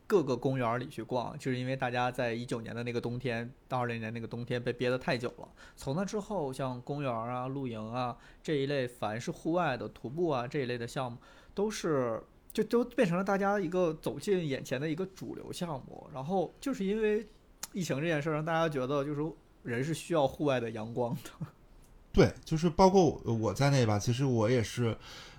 [0.06, 5.48] 各个公园里去逛，就是因为大家在一九年的那个冬天到二零年那个冬天被憋得太久了。
[5.76, 11.16] 从那之后，像公园啊、露营啊这一类，凡是户外的徒步啊这一类的项目，
[11.54, 16.06] 都是就都变成了大家一个走进眼前的一个主流项目。
[16.12, 17.26] 然后就是因为
[17.72, 21.46] 疫情这件事，让大家觉得就是人是需要户外的阳光的。
[22.12, 24.96] 对，就是包括我在内吧，其实我也是。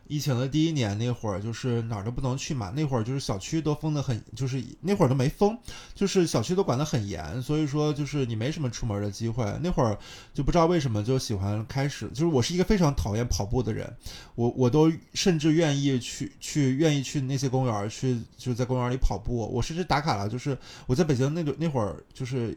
[0.08, 2.70] 疫情的第一年那会儿，就是哪儿都不能去嘛。
[2.76, 5.58] 那会儿就是小区都封得很，就是那会儿都没封，
[5.94, 9.46] 就是小区都管得很严，所以说就是你没什么出门的机会。
[9.62, 9.98] 那会儿
[10.34, 13.92] 就不知道为什么就喜欢开始，就是我是一个非常讨厌跑步的人，
[14.36, 19.36] 我我都甚至愿意去去愿意去那些公园去，就在公园里跑步。
[19.52, 22.56] 我甚至打卡了，就是我在北京那个那会儿就是。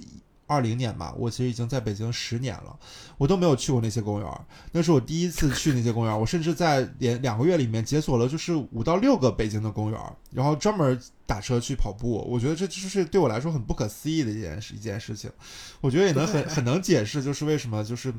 [0.48, 2.76] 二零年吧，我其实已经在北京十年了，
[3.18, 4.40] 我都没有去过那些公园。
[4.72, 10.00] 那是我第一次去那些公园，我甚至在连两个月里面解锁了就是五到六个北京的公园，
[10.32, 12.26] 然后专门打车去跑步。
[12.28, 15.30] 我觉得这就是对我来说很不可思议的一件事一件事情。
[15.82, 18.12] 我觉得也能很很能解释，就是为什么就是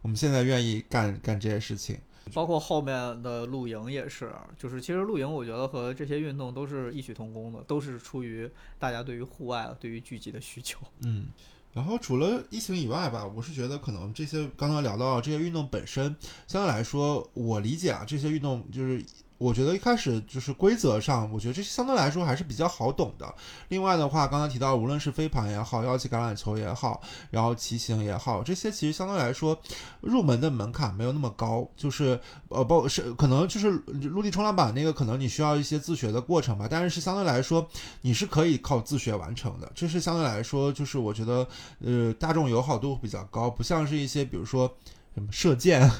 [0.00, 1.98] 我们现在愿意干干这些事情。
[2.32, 10.78] 包括后面的露营也是，就是其实露营我觉得和这些运动都是异曲同工的，都是出于大家对于户外、对于聚集的需求。
[11.00, 11.26] 嗯。
[11.72, 16.14] 然后除了疫情以外吧，我是觉得可能这些刚刚聊到这些运动本身，
[16.46, 19.04] 相对来说，我理解啊，这些运动就是。
[19.42, 23.34] 我觉得一开始就是规则上，我觉得这相对来说还是比较好懂的。
[23.68, 27.00] 另外的话，刚才提到无论是飞盘也好，腰旗橄榄球也好，
[27.30, 29.58] 然后骑行也好，这些其实相对来说
[30.00, 31.68] 入门的门槛没有那么高。
[31.76, 33.70] 就是呃，包是可能就是
[34.10, 36.68] 陆地冲浪板那个，可能你需要一些自学的过程吧。
[36.70, 37.68] 但是是相对来说
[38.02, 39.70] 你是可以靠自学完成的。
[39.74, 41.44] 这是相对来说就是我觉得
[41.80, 44.72] 呃大众友好度比较高，不像是一些比如说。
[45.14, 45.90] 什么射箭，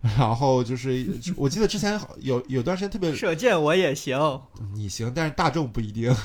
[0.00, 1.06] 然后就是
[1.36, 4.18] 我记得之前有有段时间特别射箭我也行，
[4.74, 6.14] 你行，但是大众不一定。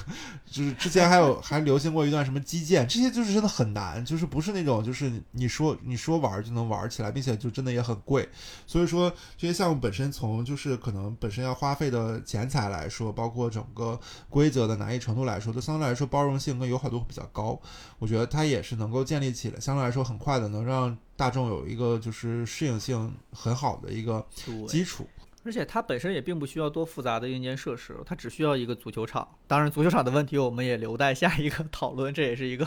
[0.50, 8.28] 就是之前还有还流行过一段什么击剑，这些就是真的很难，就是不是那种就是你说你说玩就能玩起来，并且就真的也很贵。
[8.66, 17.60] 所以说这些项目本身从就是可能本身要花费的钱财来说，包括整个规则的难易程度来说，都相对来说包容性跟友好度比较高。
[18.00, 20.98] 我觉得它也是能够建立起来，相对来说很快的能让。
[21.18, 24.24] 大众有一个就是适应性很好的一个
[24.68, 25.04] 基础，
[25.48, 29.26] 而且它本身也并不需要多复杂的硬件设施，它只需要一个足球场。
[29.48, 32.66] 当然，足球场的问题我们也留待下一个 讨论，这也是一个，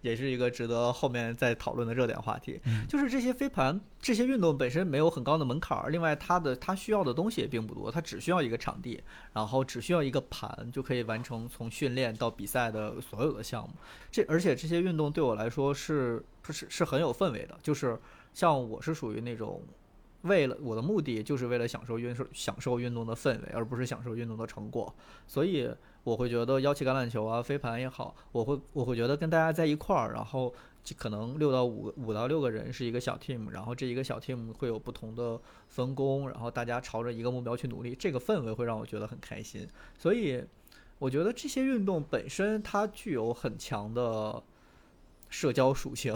[0.00, 2.60] 也是一个值得后面再讨论的热点话题。
[2.88, 13.74] 就是这些飞盘这些运动本身没有很高的门槛儿，另外它的它需要的东西也并不多，它只需要一个场地，然后只需要一个盘就可以完成从训练到比赛的所有的项目。
[14.12, 16.24] 这而且这些运动对我来说是。
[16.46, 17.98] 不是是很有氛围的，就是
[18.34, 19.62] 像我是属于那种，
[20.24, 24.94] 为了我的目的就是为了享受运受享受运动的氛围，而不是享受运动的成果，
[25.26, 25.70] 所以
[26.02, 30.54] 我会觉得腰旗橄榄球啊、飞盘也好，我会我会觉得跟大家在一块儿，然后
[30.98, 39.66] 可能六到五五到六个人是一个小 team，然后这一个小 team 会有不同的分工，然后大家朝着一个目标去努力，这个氛围会让我觉得很开心，
[39.98, 40.44] 所以
[40.98, 44.42] 我觉得这些运动本身它具有很强的。
[45.30, 46.14] 社交属性，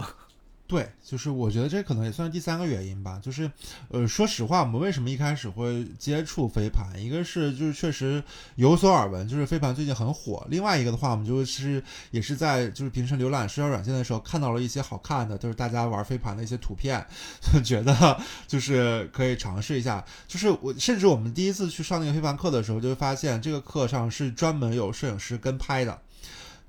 [0.69, 3.19] 对，就是我觉得这可能也算是第三个原因吧。
[3.23, 3.49] 就是，
[3.87, 6.87] 呃，说实话，我们为什么一开始会接触飞盘？
[6.95, 10.45] 一个是就是确实有所耳闻，就是飞盘最近很火。
[10.47, 17.03] 另外一个的话，我们就是也是在就是平时浏览社交软件的时候，看到了一些好看的，就是大家玩飞盘的一些图片，
[17.65, 20.05] 觉得就是可以尝试一下。
[20.27, 25.99] 就是我甚至我们第一次去上那个飞盘课的时候，就会发现这个课上是专门有摄影师跟拍的。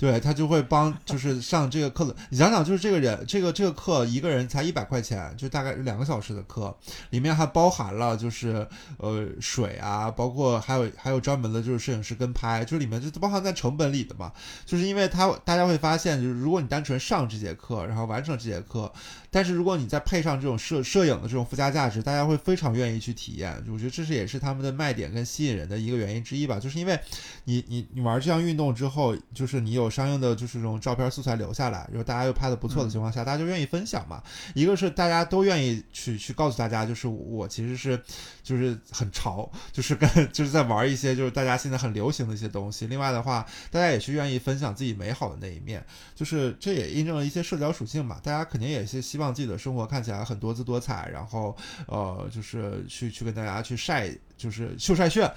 [0.00, 2.16] 对他就会帮，就是上这个课的。
[2.30, 6.74] 你想想，就是这个人，这个这个课一个人才一百块钱，就大概两个小时的课，
[7.10, 14.32] 里面还包含了就是呃水啊，包括还有还有专门的就是摄影师跟拍，就里面就包含在成本里的嘛。
[14.64, 18.90] 就是因为他大家会发现，就是如果你单纯上这节课，然后完成这节课，
[19.30, 23.54] 但是如果你再配上这种摄摄影的这种附加价值，大家会非常愿意去体验。
[23.70, 26.58] 我觉得这是也是他们的卖点跟吸引人的一个原因之一吧。
[26.58, 26.98] 就是因为
[27.44, 29.90] 你你你玩这项运动之后，就是你有。
[29.90, 34.22] 相应的就是这种照片素材留下来，然后大家又拍的不错的情况下，大家就愿意分享嘛。
[34.54, 38.00] 一个是大家都愿意去去告诉大家，就是我其实是
[38.42, 42.86] 就是很潮，就是跟就是在玩一些就是大家现在很流行的一些东西。
[42.86, 48.20] 另外的话，大家也是愿意分享自己美好的那一面，就是这也印证了一些社交属性嘛。
[48.22, 51.56] 大家肯定也是希望自己的生活看起来很多姿多彩，然后
[51.86, 54.10] 呃，就是去去跟大家去晒。
[54.40, 55.30] 就是秀晒炫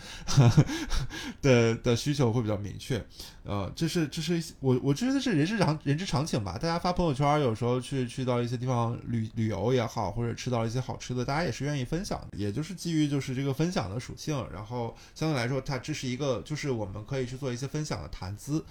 [1.43, 3.05] 的的需求会比较明确，
[3.43, 6.57] 呃，这是这是我我觉得是人之常人之常情吧。
[6.57, 12.37] 大家发朋友圈，有时候去去到一些地方旅旅游也好，或者吃到一些好吃的，大家也是愿意分享的。
[12.37, 18.63] 也就是基于就是这个分享的属性，然后相对来说，它这是一个就是我们可以去做一些分享的谈资，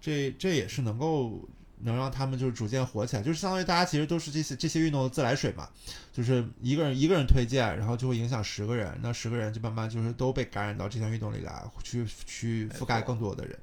[0.00, 1.48] 这这也是能够。
[1.82, 5.68] 能让他们就是逐渐火起来，就是相当于大家其实都是这些这些运动的自来水嘛，
[6.12, 13.58] 就是一个人一个人推荐，然后就会影响十个人，那十个人就慢慢就是都被感染到这项运动里来，去去覆盖更多的人。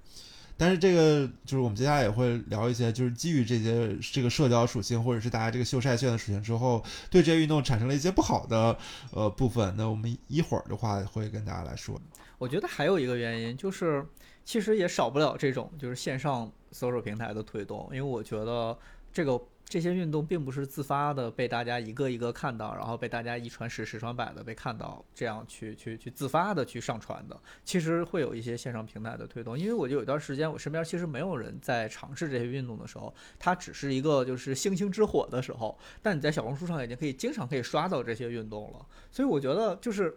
[0.58, 8.78] 但是这个就是我们接下来也会聊一些，就是基于这些这个社交属性，或者是大家这个秀晒炫的属性之后，对这些运动产生了一些不好的
[9.12, 9.75] 呃部分。
[9.78, 12.01] 那我们一会儿的话会跟大家来说。
[12.38, 14.06] 我觉得还有一个原因就是，
[14.46, 16.50] 其实也少不了这种就是线上。
[16.72, 18.78] 搜索平台的推动，因为我觉得
[19.14, 27.42] 这个这些运动并不是自发的被大家一个一个看到，然后被大家一传十十传百的被看到，这样去去去自发的去上传的。
[27.64, 38.86] 其实会有一些线上平台的推动，因为我就有一段时间，我身边其实没有人在尝试这些运动的时候，它只是一个就是星星之火的时候，但你在小红书上已经可以经常可以刷到这些运动了。
[39.10, 40.14] 所以我觉得就是。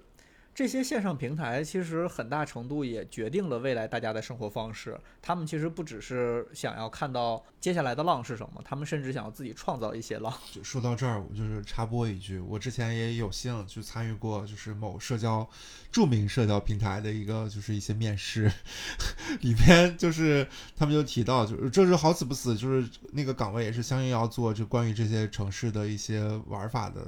[0.58, 4.98] 这些线上平台其实很大程度也决定了未来大家的生活方式。
[5.22, 10.36] 他们其实不只是想要看到接下来的浪是什么，他们甚至想要自己创造一些浪。
[10.52, 15.48] 就说到这儿，我就是插播一句，我之前也有幸去参与过，就是某社交
[15.92, 18.50] 著名社交平台的一个就是一些面试，
[19.42, 20.44] 里边就是
[20.74, 27.06] 他们就提到，就是这是好死不死，就是那个岗位也是相应要做就关于这些城市的一些玩法的。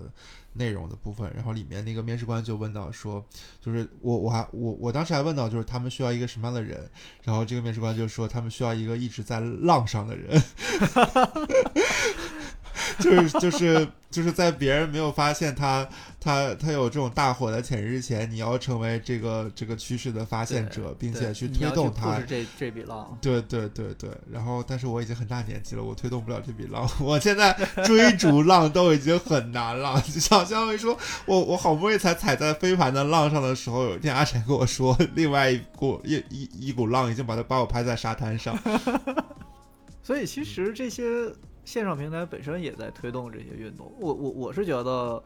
[0.55, 3.25] 内容的部分，然后里面那个面试官就问到说，
[3.61, 6.91] 就是我我还我我当时还问到，就是他们需要一个什么样的人，
[7.23, 10.43] 然后这个面试官就说他们需要一个一直在浪上的人。
[13.01, 15.89] 就是就是就是在别人没有发现他
[16.21, 22.21] 他他有这种大火的潜质前，你要成为这个这个趋势的发现者，并且去推动它。
[22.21, 23.19] 这这笔浪。
[23.21, 24.11] 对对对对。
[24.31, 26.89] 然后，但是我已经很大年纪了，我推动不了这笔浪。
[27.01, 27.53] 我现在
[27.85, 30.01] 追逐浪都已经很难了。
[30.03, 38.59] 想象于说，我我好不容易才踩在飞盘的浪上的时候，有一天阿晨跟我说，另外一股一一一股浪已经把他把我拍在沙滩上。
[40.03, 41.05] 所以，其实这些。
[41.65, 45.23] 线上平台本身也在推动这些运动，我我我是觉得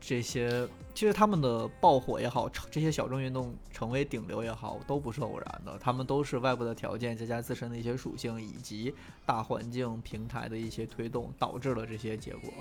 [0.00, 8.94] 这些其实他们的爆火也好，这些小众运动成为顶流也好，都不是偶然的，他们都是外部的条件，再加自身的一些属性以及
[9.26, 12.52] 大环境平台的一些推动，导致了这些结果。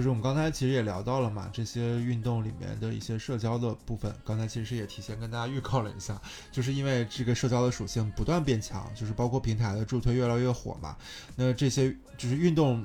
[0.00, 6.18] 就是我们刚才其实也聊到了嘛，这些运动里面的一些社交的部分，刚才其实也提前跟大家预告了一下，
[6.50, 10.96] 就是因为这个社交的属性不断变强，就是包括平台的助推越来越火嘛，
[11.36, 12.82] 那这些就是运动。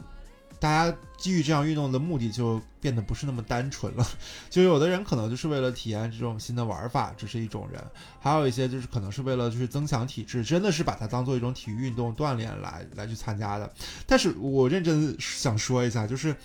[0.66, 4.08] 大家基于这样运动的目的就变得不是那么单纯了，
[4.50, 7.80] 就有的人可能就是为了体验这种新的玩法，这是一种人；
[8.20, 13.72] 还有一些就是可能是为了就是增强体质，真的是把它当做一种体育运动锻炼来来去参加的。
[14.08, 16.36] 但是我认真想说一下，就是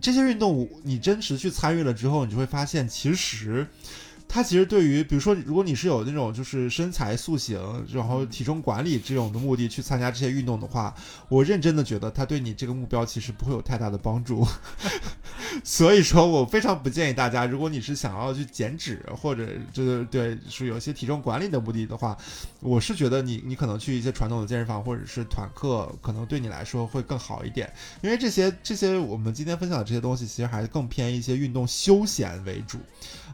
[0.00, 3.64] 这些运动你真实去参与了之后，你就会发现其实。
[4.34, 7.60] 它其实对于，比如说，如果你是有那种就是身材塑形，
[7.92, 10.94] 然后体重管理这种的目的去参加这些运动的话，
[11.28, 14.48] 我认真的觉得它对你这个目标其实不会有太大的帮助。
[15.62, 22.16] 所以说我非常不建议大家，如果你是想要去减脂或者就是对是有一些体重管理的目的的话，
[22.60, 27.70] 我是觉得你你可能去一些传统的健身房或者是团课，可能对你来说会更好一点。
[28.00, 32.78] 因为这些这些我们今天分享的这些东西，其实还是更偏一些运动休闲为主。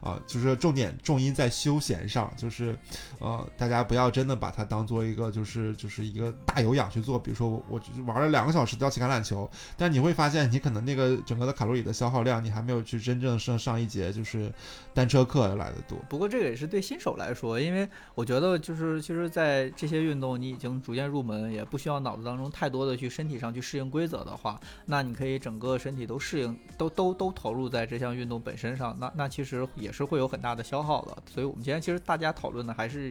[0.00, 2.76] 啊，就是重点重音在休闲上，就是
[3.18, 7.18] 呃，大家不要真的把它当做一个就是就是一个大有氧去做。
[7.18, 14.52] 比如说我我玩了两个小时吊起橄榄球，但你会发现你可能那个整个的卡路里的消耗量，你还没有去真正上上一节就是
[14.94, 15.98] 单车课来的多。
[16.08, 31.16] 不过这个也是对新手来说，因为我觉得就是其实，在这些运动你已经逐渐入门，也不需要脑子当中太多的去身体上去适应规则的话，那你可以整个身体都适应，都都都投入在这项运动本身上，那那其实也是会有很大的消耗的。
[31.32, 33.07] 所以我们今天其实大家讨论的还是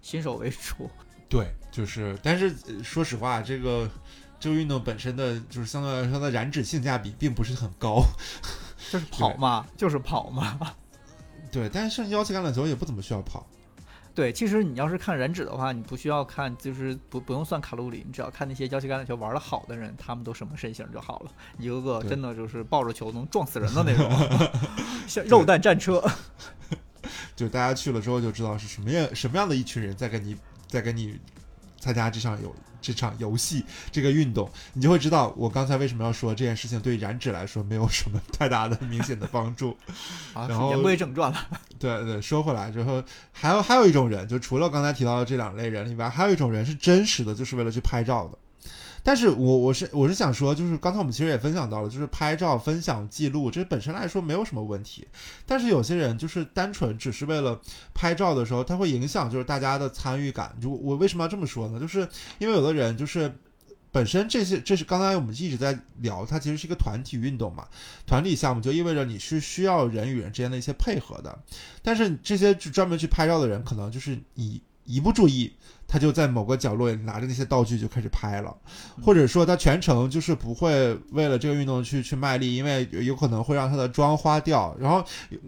[0.00, 0.90] 新手为主。
[1.28, 3.90] 对，就是，但是说实话，这个
[4.40, 8.02] 这个运动本身的就是相对来说的燃脂性价比并不是很高。
[8.90, 10.58] 就是跑嘛，就是跑嘛。
[11.52, 13.46] 对，但是像腰旗橄榄球也不怎么需要跑。
[14.14, 24.10] 对，其实你要是看燃脂的话，你不需要看，就是不不用算卡路里，你只要看那些腰旗橄榄球玩的好的人，他们都什么身形就好了，一个个真的就是抱着球能撞死人的那种，
[25.06, 26.02] 像肉弹战车。
[27.38, 30.36] 就大家去了之后就知道是什么样什么样的一群人在跟你
[30.66, 31.16] 在跟你
[31.78, 39.76] 参加这场游这场游戏这个运动，你就会知道我刚才为什么要说这件事情对燃脂来说没有什么太大的明显的帮助。
[40.34, 48.38] 然后言归正传了， 对对，说回来之后，还有还有一种人，就除了刚才提到的这两类人以外，还有一种人是真实的，就是为了去拍照的。
[49.02, 55.06] 但是我我是我是想说，就是刚才我们其实也分享到了，就是拍照分享记录，这本身来说没有什么问题。
[55.46, 57.60] 但是有些人就是单纯只是为了
[57.94, 60.54] 拍照的时候，它会影响就是大家的参与感。
[60.60, 61.80] 就我为什么要这么说呢？
[61.80, 62.06] 就是
[62.38, 63.32] 因为有的人就是
[63.90, 67.66] 本身这些，这是刚才我们一直在聊，它其实是一个团体运动嘛，
[68.06, 71.38] 团体项目就意味着你是需要人与人之间的一些配合的。
[71.82, 75.54] 但是这些专门去拍照的人，可能就是你一不注意。
[75.90, 78.54] 他就在某个角落拿着那些道具就开始拍了，
[79.02, 84.76] 或者说他全程就是不会为了这个运动去去卖力，因为有可能会让他的妆花掉。
[84.78, 85.02] 然后，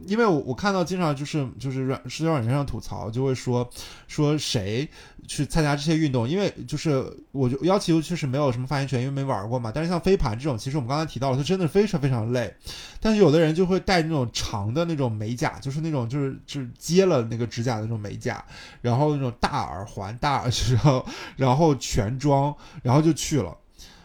[0.06, 3.68] 因为我我看到经常就是就是软社交软件上吐槽，就会说
[4.10, 4.88] 说谁
[5.28, 9.70] 去参加这些运动，因为就是我就要求确实没有什么发言权，因为没玩过嘛。
[9.72, 12.52] 但是像飞盘这种，其实我们刚才提到了，它真的非常非常累。
[13.00, 18.44] 但是有的人就会戴那种长的那种美甲，就是那种就是就是接了那个指甲的那种美甲，
[18.82, 20.50] 然后那种大耳环大。
[20.50, 21.06] 然后，
[21.36, 22.52] 然后全装，
[22.82, 23.56] 然后就去了。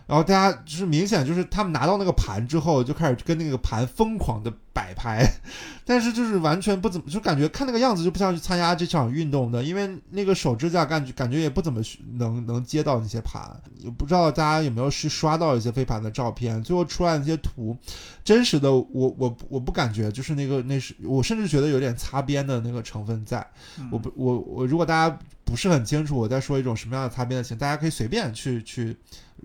[0.07, 5.27] 然后大家就是明显就是他们拿到那个盘之后，就开始跟那个盘疯狂的摆拍，
[5.83, 11.81] 但是就是完全不怎么，就感觉看那个样子就不像去参加这场运动的，因为那个手指甲感觉感觉也不怎么
[12.13, 13.41] 能能接到那些盘。
[13.79, 17.75] 也不知道大家有没有去刷到一些飞盘的照片，最后出来那些图，
[18.23, 23.45] 真实的我我我不感觉就是那个那是我甚至觉得有点擦边的那个成分在。
[23.91, 28.95] 我不我我如果大家不是很清楚我在说一种什么样的擦边的情，大家可以随便去去。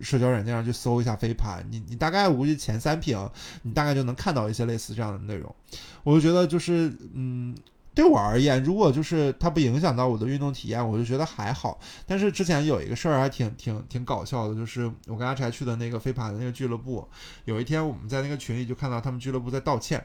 [0.01, 3.29] 社交软件上去搜一下飞盘，你你大概我估计前三屏，
[3.63, 5.55] 你大概就能看到一些类似这样的内容。
[6.03, 7.55] 我就觉得就是，嗯，
[7.95, 11.79] 对我而言，如果就是它不影响到我的运动体验，我就觉得还好。
[12.07, 17.07] 但是之前有一个事儿还挺挺挺搞笑的，就是我跟阿柴去的那个飞盘的那个俱乐部，
[17.45, 20.05] 有一天我们在那个群里就看到他们俱乐部在道歉。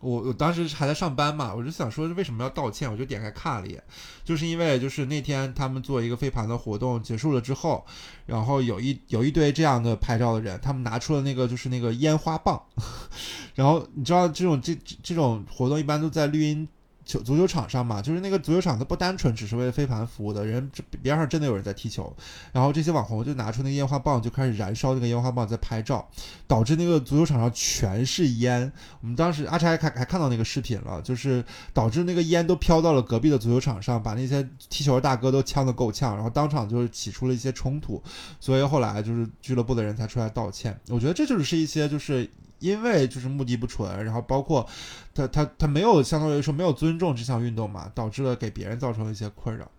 [0.00, 3.82] 我我当时还在上班嘛，我就想说为什么要道歉，我就点开看了一眼，
[4.24, 7.84] 就是因为就是那天他们做一个飞盘的活动结束了之后，
[8.26, 12.62] 然后有一有一堆这样的拍照的人，他们拿出了那个就是那个烟花棒，
[13.54, 16.68] 然后你知道这种这这种活动一般都在绿茵。
[17.04, 20.70] 球足球场上嘛，就是那个足球场，它不单纯只是为飞盘服务的，人
[21.02, 22.14] 边上真的有人在踢球，
[22.52, 26.08] 然后这些网红就拿出那个烟花棒，就开始燃烧那个烟花棒在拍照，
[26.46, 28.72] 导致那个足球场上全是烟。
[29.00, 38.02] 我们当时阿柴还还看到那个视频了，就是导致那个烟都飘到了隔壁的足球场上，把那些踢球的大哥都呛得够呛，然后当场就是起出了一些冲突，
[38.40, 40.78] 所以后来就是俱乐部的人才出来道歉。
[40.88, 42.30] 我觉得这就是一些就是。
[42.64, 44.66] 因为就是目的不纯，然后包括
[45.14, 49.70] 他他他没有相当于说没有尊重这项运动嘛，导致了给别人造成一些困扰。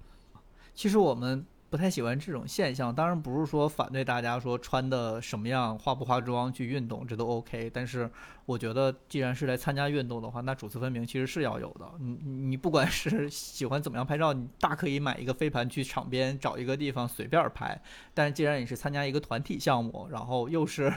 [0.74, 1.46] 其实我们。
[1.76, 7.70] 不太喜欢这种现象，当然不是说反对大家说穿的什么样、化不化妆去运动，这都 OK。
[7.74, 8.10] 但是
[8.46, 11.86] 我觉得，既然是来参加运动的话，那主次分明其实是要有的。
[12.00, 17.78] 你你不管是喜欢怎么样拍照，你大可以买一个飞盘去场边找一个地方随便拍。
[18.14, 20.94] 但是既然你是参加一个团体项目，然后又是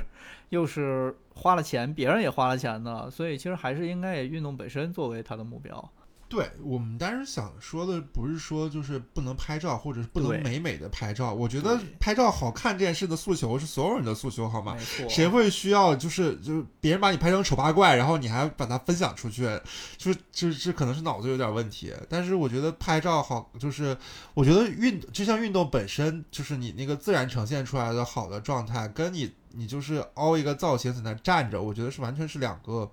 [0.51, 5.91] 又是花了钱，别人也花了钱的，所以其实还是应该以运动本身作为他的目标。
[6.29, 11.33] 对我们当时想说的不是说就是不能拍照，或者是不能美美的拍照。
[11.33, 14.77] 我觉得拍照好看这件事的诉求是所有人的诉求，好吗？
[15.09, 19.45] 谁会需要就是就是别人把你拍成丑八怪，然后你还把它分享出去？
[19.97, 21.95] 就是就是这可能是脑子有点问题。
[22.11, 23.97] 但是我觉得拍照好，就是
[24.35, 32.93] 我觉得运这项运动本身就是你那个自然呈现出来的好的状态，跟你你就是凹一个造型在那站着，我觉得是完全是两个。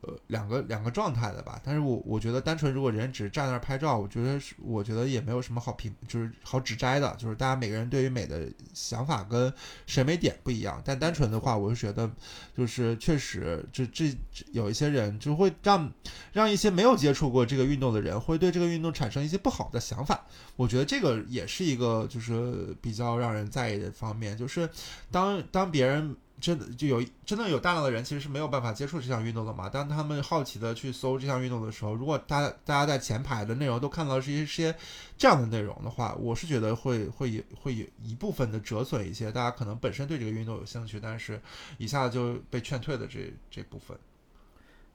[0.00, 9.52] 呃，两个两个状态的吧，但是我我觉得单纯如果人只是站那儿拍照，我觉得是我觉得也没有什么好评，就是好指摘的，就是大家每个人对于美的想法跟
[9.86, 10.80] 审美点不一样。
[10.84, 12.08] 但单纯的话，我是觉得
[12.56, 14.16] 就是确实这这
[14.52, 15.92] 有一些人就会让
[16.32, 20.24] 让一些没有接触过这个运动的人会对这个运动产生一些不好的想法。
[20.54, 24.70] 我觉得这个也是一个就是比较让人在意的方面，就是
[25.10, 26.16] 当当别人。
[26.40, 29.68] 真的就有真的有大量的人其实是没有办法接触这项运动的嘛？
[29.68, 34.74] 当他们好奇的去搜这项运动的时候，如果大大家在前排的内容都看到是一些
[35.16, 39.30] 这样的内容的话，我是觉得会会有会有一部分的折损一些。
[39.32, 41.40] 大家可能本身对这个运动有兴趣，但是
[41.76, 43.96] 一下子就被劝退的这这部分。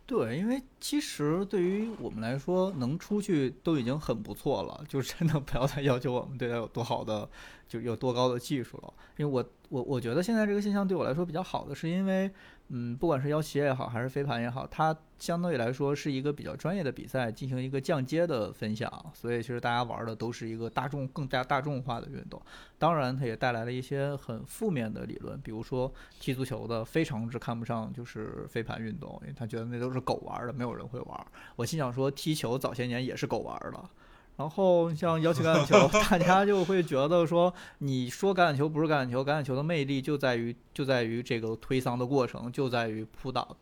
[0.05, 7.27] 对，因为其实对于我们来说，能出去都已经很不错了，就真的不要再要求我们对他有多好的，
[7.79, 8.93] 就有多高的技术了。
[9.17, 12.31] 因为我我我觉得现在这个现象对我来说比较好的，是因为。
[12.69, 22.41] 嗯，不管是腰旗也好，还是飞盘也好，它相对来说是一个比较专业的比赛，进行一个降阶的分享，所以其实大家玩的都是一个大众、更加大众化的运动。
[22.79, 31.27] 当然，它也带来了一些很负面的理论，比如说踢足球的非常之看不上就是飞盘运动，因为他觉得那都是狗玩的，没有人会玩。
[31.57, 33.89] 我心想说，踢球早些年也是狗玩的。
[34.35, 43.55] 然后像摇旗橄榄球， 大家就会觉得说，你说橄榄球不是橄榄球，橄榄球的魅力就在于就在于这个推搡的过程，就在于扑倒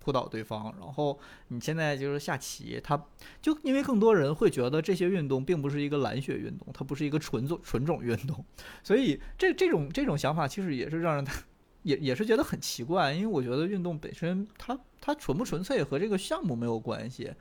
[0.00, 0.74] 扑倒对方。
[0.80, 1.16] 然后
[1.46, 3.00] 你现在就是下棋，它
[3.40, 8.44] 就因为更多人会觉得这些运动并不是一个蓝血运动，它不是一个纯种纯种运动，
[8.82, 11.24] 所以这这种这种想法其实也是让人
[11.84, 13.12] 也也是觉得很奇怪。
[13.12, 17.32] 因为我觉得运动本身它它纯不纯粹和这个项目没有关系，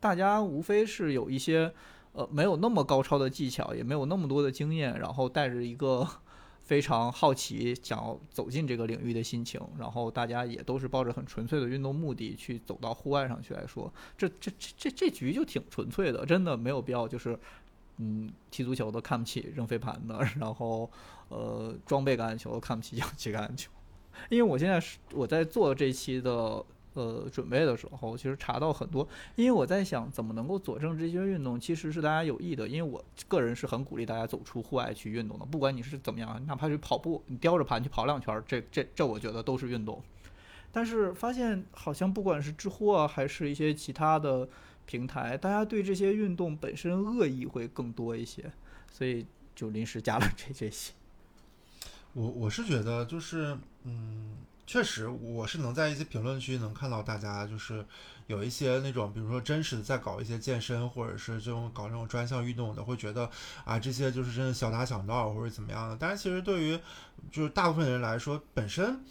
[0.00, 1.74] 大家无非是有一些。
[2.20, 6.06] 呃，没有那么高超的技巧，也没有那么多的经验，然后带着一个
[6.62, 17.38] 非常好奇、想要走进这个领域的心情，然后大家也都是抱着很纯粹的运动目的去走到户外上去来说，这这这这这局就挺纯粹的，真的没有必要就是，
[17.96, 20.90] 嗯，踢足球的看不起扔飞盘的， 然后
[21.30, 23.70] 呃，装备橄榄球看不起氧气橄榄球，
[24.28, 26.62] 因为我现在是我在做这期的。
[26.94, 32.66] 呃，准备的时候，其实查到很多，因为我在想怎么能够佐证这些运动其实是大家有益的。
[32.66, 40.02] 因为我个人是很鼓励大家走出户外去运动的，不管你是怎么样，哪怕是跑步，你叼着盘去跑两圈，这这这，我觉得都是运动。
[40.72, 44.48] 但是发现好像不管是知乎啊，还是一些其他的
[44.84, 48.50] 平台，大家对这些运动本身恶意会更多一些，
[48.90, 49.24] 所以
[49.54, 50.92] 就临时加了 这这些。
[52.14, 54.36] 我我是觉得就是，嗯。
[54.70, 57.84] 确实，我是能在一些评论区能看到大家就是
[58.28, 63.28] 有一些那种，比如说真实的在搞一些健身，或者是这种搞这种专项运动的，会觉得
[63.64, 65.96] 啊这些就是真的小打小闹或者怎么样的。
[65.98, 66.78] 但是其实对于
[67.32, 69.04] 就是大部分人来说，本身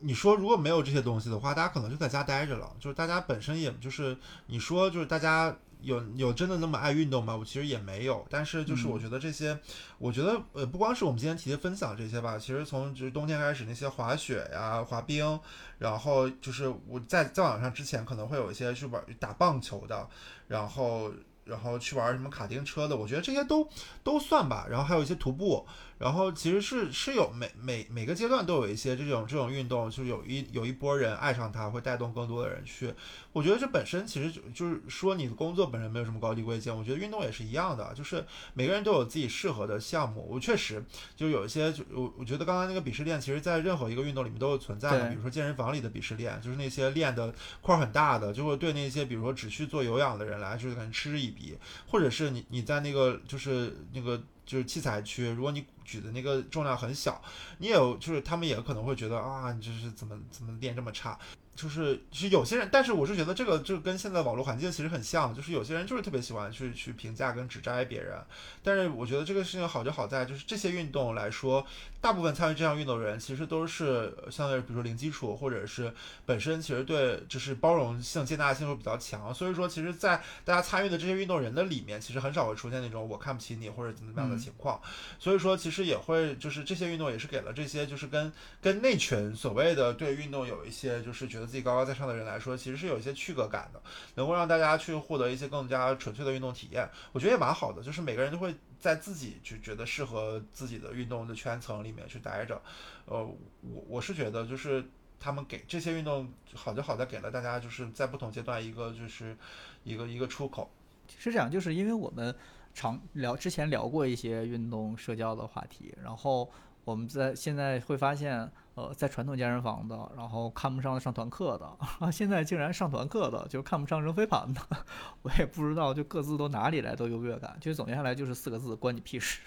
[0.00, 2.70] 你说如果没有这些东西的话，大家可能就在家待着了。
[2.78, 4.14] 就是大家本身也就是
[4.48, 5.56] 你说就是大家。
[5.82, 7.36] 有有真的那么爱运动吗？
[7.36, 9.58] 我其实也没有，但是就是我觉得这些，
[9.98, 15.38] 我觉得呃不光是我们今天提的分享这些吧，其实从就是冬天开始那些滑雪呀、滑冰，
[15.78, 20.08] 然后就是我在在网上之前可能会有一些去玩打棒球的，
[20.48, 21.12] 然后
[21.44, 23.68] 然后去玩什么卡丁车的，我觉得这些都
[24.02, 25.66] 都算吧，然后还有一些徒步。
[26.00, 32.94] 然后其实是是有每每每个阶段都有一些这种这种运动，就是有一有一波人爱上它，会带动更多的人去。
[33.34, 38.24] 我觉得这本身其实就就是说你的工作本身没有什么高低贵贱，我觉得运动也是一样的，就是
[38.54, 40.26] 每个人都有自己适合的项目。
[40.26, 40.82] 我确实
[41.14, 45.10] 就有一些，就我我觉得刚才那个鄙视链，其实在任何一个运动里面都有存在的。
[45.10, 47.30] 比如说健身房里的鄙视链，就是那些练的
[47.60, 51.58] 块很大的，就会对那些比如说只去做有氧的人来，就是可能嗤之以鼻。
[51.88, 54.18] 或者是你你在那个就是那个。
[54.46, 57.20] 就是器材区，如果你举的那个重量很小，
[57.58, 61.18] 你也有，就是他们也可能会觉得啊，你这是怎么怎么练这么差。
[61.56, 68.18] 就是其实有些人，但是我是觉得这个就跟现在网络环境其实很像，就是有些人就是特别喜欢去去评价跟指摘别人。
[68.62, 71.66] 但是我觉得这个事情好就好在，就是这些运动来说，
[72.00, 75.92] 大部分参与这项运动的人其实都是相对比如说零基础，或者是
[76.24, 79.34] 本身其实对就是包容性、接纳性会比较强。
[79.34, 84.80] 所以说，其实，在大家参与的这些运动人的里面，其实很少会出现那种我看不起你或者怎么样的情况。
[85.18, 91.50] 所以说，其实也会就是这些运动也是给了这些就是跟跟那群所谓的对运动有一些就是觉得。
[91.50, 93.82] 自己高高在上的人来说，其实是有一些区隔感的，
[94.14, 97.82] 能够让大家去获得一些更加纯粹的运动体验，我觉得也蛮好的。
[97.82, 102.62] 就是每个人都会在自己就觉得适合自己的运动的圈层里面去待着。
[103.06, 103.18] 呃，
[103.62, 104.84] 我我是觉得，就是
[105.18, 109.36] 他们给这些运动好就好在给了大家，就是在不同阶段一个就是
[109.82, 110.70] 一个一个出口。
[111.18, 112.32] 是这样，就是因为我们
[112.74, 116.50] 常聊之前聊过一些运动社交的话题，然后。
[116.82, 121.66] 我们在现在会发现，呃，在传统健身房的，然后看不上上团课的，
[122.00, 124.60] 啊，现在竟然上团课的就看不上扔飞盘的，
[125.22, 127.54] 我也不知道，就各自都哪里来的优越感？
[127.60, 129.40] 就总结下来就是四个字：关你屁事。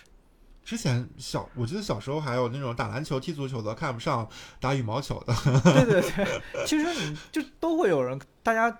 [0.63, 4.29] 之前小，我记得小时候还有那种打篮球、踢足球的看不上
[4.61, 5.33] 打羽毛球的。
[5.73, 8.77] 对对对，其实你就都会有人，大家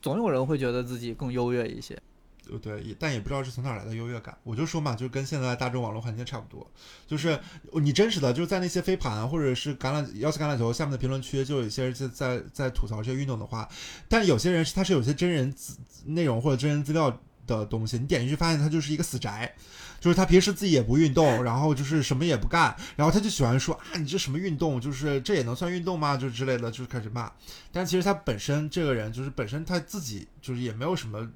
[0.00, 2.00] 总有人会觉得自己更优越一些。
[2.46, 4.36] 对对，但也不知道是从哪来的优越感。
[4.42, 6.70] 我就说嘛，就跟现在大众网络环境差不多，
[7.06, 7.38] 就是
[7.72, 13.68] 你真实的就是在那些飞盘或者是橄榄、幺四橄榄球下面的评论区，就有一些人在在在吐槽这些运动的话，
[14.08, 19.54] 但有些人是他是有些真人资内容或者真人资料的东西，你点进去发现他就是一个死宅。
[19.98, 24.78] 就是他平时自己也不运动，然后就是什么也不干，然后他就喜欢说啊，你这什么运动？
[24.78, 26.16] 就是这也能算运动吗？
[26.16, 27.32] 就之类的，就是开始骂。
[27.72, 31.26] 但其实他本身这个人，就是本身他自己就是也没有什么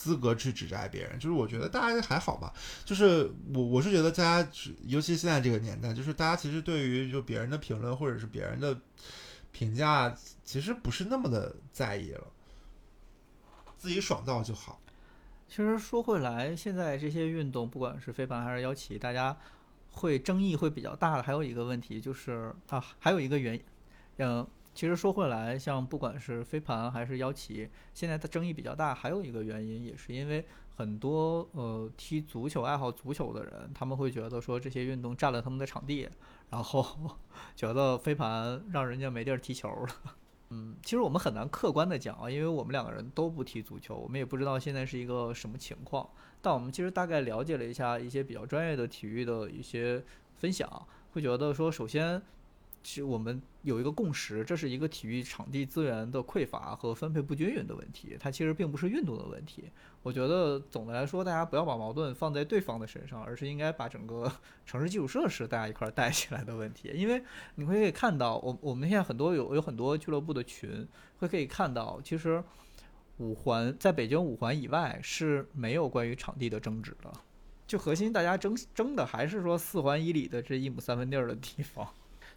[0.00, 1.18] 资格去指摘别人。
[1.18, 2.50] 就是我觉得大家还好吧。
[2.86, 4.50] 就是我我是觉得大家，
[4.86, 8.80] 尤其现在这个年代，就是大家其实对于就别人的评论或者是别人的
[9.52, 12.26] 评价，其实不是那么的在意了，
[13.76, 14.80] 自己爽到就好。
[15.46, 19.36] 其实说回来，现在这些运动，不管是飞盘还是腰旗，大家
[19.90, 21.22] 会争议会比较大的。
[21.22, 23.62] 还有一个问题就是啊，还有一个原因，
[24.18, 24.46] 嗯，
[24.80, 28.94] 其实说回来，像不管是飞盘还是腰旗，现在的争议比较大。
[28.94, 30.42] 还有一个原因，也是因为
[30.74, 36.08] 很多呃踢足球、爱好足球的人，他们会觉得说这些运动占了他们的场地，
[36.48, 37.10] 然后
[37.54, 40.14] 觉得飞盘让人家没地儿踢球了。
[40.48, 46.08] 嗯，其实我们很难客观的讲啊，因为我们两个人都不踢足球，我们也不知道现在是一个什么情况。
[46.40, 50.02] 但我们其实大概了解了一下一些比较专业的体育的一些
[50.36, 50.66] 分享，
[51.12, 52.22] 会觉得说，首先。
[52.82, 59.64] 其实我们有一个共识，这是一个体育场地资源的匮乏和分配不均匀的问题，它其实并不是运动的问题。
[60.02, 64.32] 我觉得总的来说，大家不要把矛盾放在对方的身上，而是应该把整个
[64.64, 66.90] 城市基础设施大家一块儿带起来的问题。
[66.94, 67.22] 因为
[67.56, 72.42] 你会可以看到，我我们现在很多有有很多俱乐部的群，会可以看到，其实
[73.18, 77.12] 五环在北京五环以外是没有关于场地的争执的，
[77.66, 81.86] 就核心大家争争的还是说四环以里的这一亩三分地儿的地方。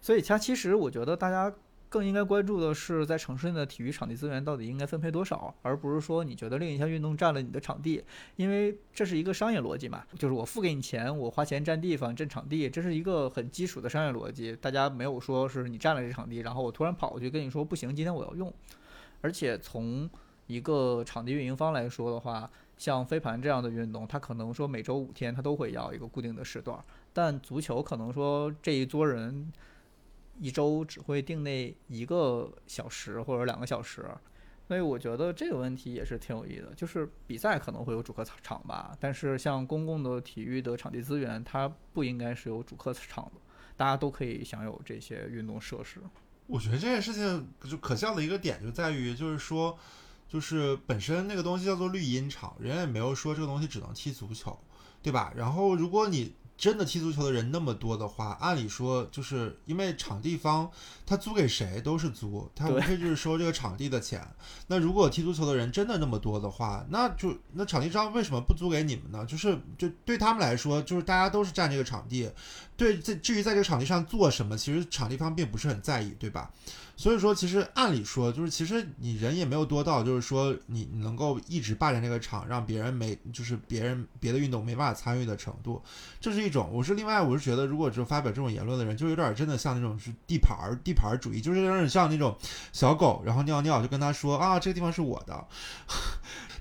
[0.04, 1.50] 所以，它其实我觉得大家
[1.88, 8.04] 更应该关注的是，在城市内的体育场地资源到底应该分配多少，而不是说你觉得另一项运动占了你的场地，
[8.36, 14.54] 因为这是一个商业逻辑嘛，就是我付给你钱，我花钱占地方、占场地，这是一个很基础的商业逻辑。
[14.54, 18.52] 大家没有说是你占了这场地，然后我突然跑过去跟你说不行，今天我要用。
[19.22, 20.06] 而且从
[20.48, 26.78] 一个场地运营方来说的话，像飞盘这样的运动，它可能说每周五天它都会要一个固定的时段，
[27.14, 29.50] 但足球可能说这一桌人。
[30.38, 34.06] 一周只会定那一个小时或者两个小时，
[34.66, 36.74] 所以我觉得这个问题也是挺有意思的。
[36.74, 43.40] 就是比赛可能会有主客场吧，但是像公共的体育的场地资源，它不应该是有主客场的，
[43.76, 46.00] 大家都可以享有这些运动设施。
[46.46, 49.78] 我觉得这件事情就可笑的一个点就在于，就是说，
[50.28, 54.58] 就是本身那个东西叫做绿茵场，人家也没有说这个东西只能踢足球，
[55.02, 55.32] 对吧？
[55.36, 60.70] 然后如果你真的踢足球的人那么多的话，按理说就是因为场地方
[61.04, 64.26] 他租给谁都是租，他无非就是收这个场地的钱。
[64.68, 69.26] 那如果踢足球的人真的那么多的话，那就那场地商为什么不租给你们呢？
[69.26, 72.30] 就是就对他们来说，就是大家都是占这个场地，
[72.76, 76.50] 对，在至于在这个场地上做什么，其实场地方并不是很在意，对吧？
[76.96, 85.82] 所以说，其实按理说，就是其实你人也没有多到，就是说你能够一直霸占这个场，让别人没，就是别人别的运动没办法参与的程度，
[86.20, 86.70] 这是一种。
[86.72, 92.36] 我是另外，我是觉得，如果就发表这种言论的人，就有点真的像那种是地盘儿地盘儿主义，就是有点像那种
[92.72, 95.46] 小狗，然后尿尿就跟他说啊，这个地方是我的。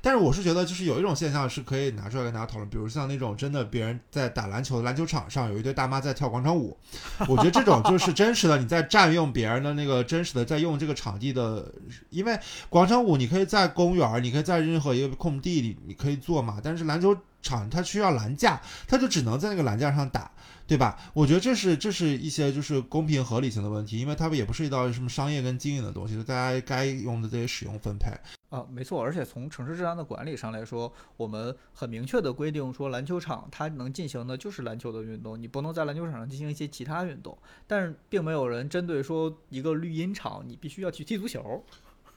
[0.06, 6.78] 但是我是觉得，就是有一种现象是可以拿出来跟大家讨论，比如像那种真的别人在打篮球的篮球场上有一对大妈在跳广场舞，
[7.30, 11.74] 我觉得这种就是真实的你在占用别人的那个真实的在用这个场地的，
[12.10, 12.38] 因为
[12.68, 20.30] 广场舞你可以在公园，你可以在任何一个空地里你可以做嘛，但是篮球场它需要篮架，它就只能在那个篮架上打。
[20.66, 20.98] 对吧？
[21.14, 28.12] 我觉得这是这是一些就是公平合理性的问题，因为它也不涉及到什么商业跟经营的东西，就大家该用的这些使用分配
[28.50, 29.04] 啊，没错。
[29.04, 37.38] 而且从城市治安的管理上来说，我们很明确的规定说，篮球场它能进行的就是篮球的运动，你不能在篮球场上进行一些其他运动。
[37.68, 41.64] 但是并没有人针对说一个绿茵场，你必须要去踢足球。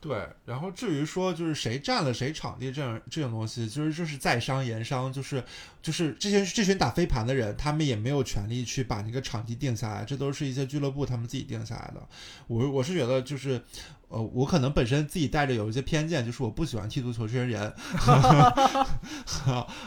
[0.01, 5.43] 对，然后至于说就是谁占了谁场地这样这种东西，其实就是在商言商，就是
[5.83, 12.07] 就是这些这群打飞盘的人，他们也没有权利去把那个场地定下来，这都是一些俱乐部他们自己定下来的。
[12.47, 13.61] 我我是觉得就是
[14.09, 17.63] 呃，我可能本身自己带着有一些偏见，就是我不喜欢踢足球这些人，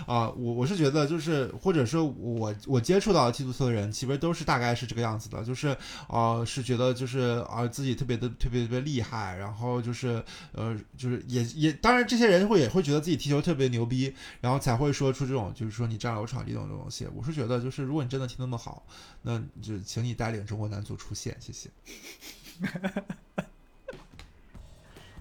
[0.06, 5.76] 啊，我我是觉得就是或者说我我接触到踢足球的人，其实都是大概是这个样子的，就是
[6.08, 17.08] 呃是觉得就是啊自己特别的特别特别厉害，然后就是呃就是也也当然这些人会也会觉得自己踢球特别牛逼，然后才会说出这种就是说你占了我场地这种东西。
[17.16, 18.86] 我是觉得就是如果你真的踢那么好，
[19.22, 21.70] 那就请你带领中国男足出线，谢谢。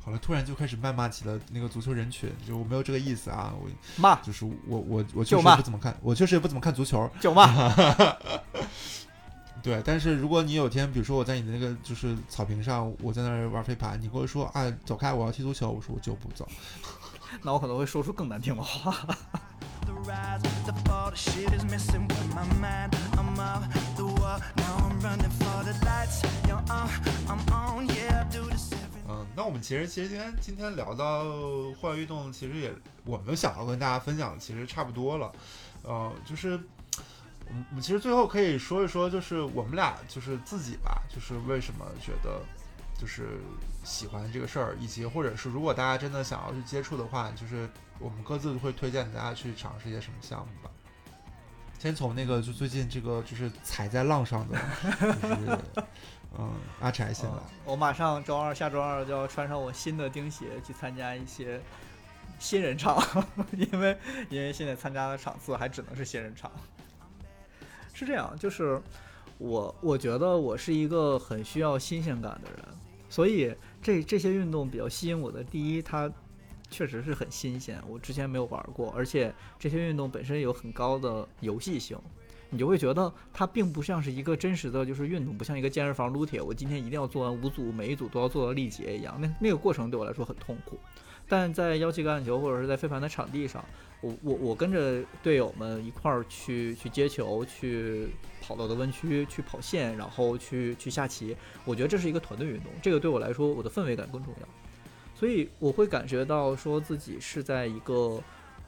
[0.09, 7.46] 好了，突然就开始谩骂起了那个足球人群，就我没有这个意思啊，我骂就是我我我确实不怎么看，我确实也不怎么看足球，就骂，
[9.62, 9.82] 对。
[9.84, 16.48] 但是如果你有天，比如说我在你的那个就是草坪上，我在那儿玩飞盘，你跟我说啊走开，我要踢足球，我说我就不走。
[17.42, 19.06] 那我可能会说出更难听的话。
[29.39, 31.22] 那我们其实其实今天今天聊到
[31.74, 32.74] 户外运动，其实也
[33.05, 35.30] 我们想要跟大家分享的其实差不多了，
[35.84, 36.59] 呃，就是
[37.47, 42.43] 我们我们其实最后可以说一说，就是我们俩就是自己吧，就是为什么觉得
[43.01, 43.39] 就是
[43.84, 47.70] 喜欢这个事儿，以及或者是如果大家真的想要去接触的话，就是
[48.01, 50.70] 我们各自会推荐大家去尝试一些什么项目吧。
[51.78, 54.59] 先从那个就最近这个就是踩在浪上的，
[55.22, 55.59] 就是
[56.37, 57.37] 嗯阿柴先来。
[57.37, 61.61] 嗯我马上周二下周二就要穿上我新的钉鞋去参加一些
[62.39, 63.03] 新人场，
[63.57, 63.97] 因为
[64.31, 66.51] 因为现在参加的场次还只能是新人场。
[67.93, 68.81] 是这样，就是
[69.39, 72.64] 我我觉得我是一个很需要新鲜感的人，
[73.09, 75.43] 所以这这些运动比较吸引我的。
[75.43, 76.11] 第一，它
[76.70, 81.99] 确实是很新鲜，我之前没有玩过，而且这些运动本身有很高的游戏性。
[82.51, 90.78] 你就会觉得它并不像是一个真实的就是运动，不像一个健身房撸铁，我今天一定要做完五组，每一组都要做到力竭一样，那那个过程对我来说很痛苦。
[91.30, 93.62] 但在腰旗橄榄球或者是在飞盘的场地上，
[94.01, 98.09] 我我我跟着队友们一块儿去去接球，去
[98.40, 101.36] 跑道的弯曲，去跑线，然后去去下棋。
[101.66, 104.49] 我觉得这是一个团队运动，这个对我来说，我的氛围感更重要。
[105.14, 108.18] 所以我会感觉到说自己是在一个，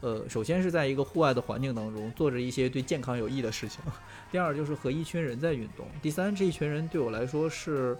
[0.01, 3.81] 呃，首先是在一个户外的环境当中做着一些对健康有益的事情，
[4.33, 7.97] 第二就是和一群人在运动，第三这一群人对我来说是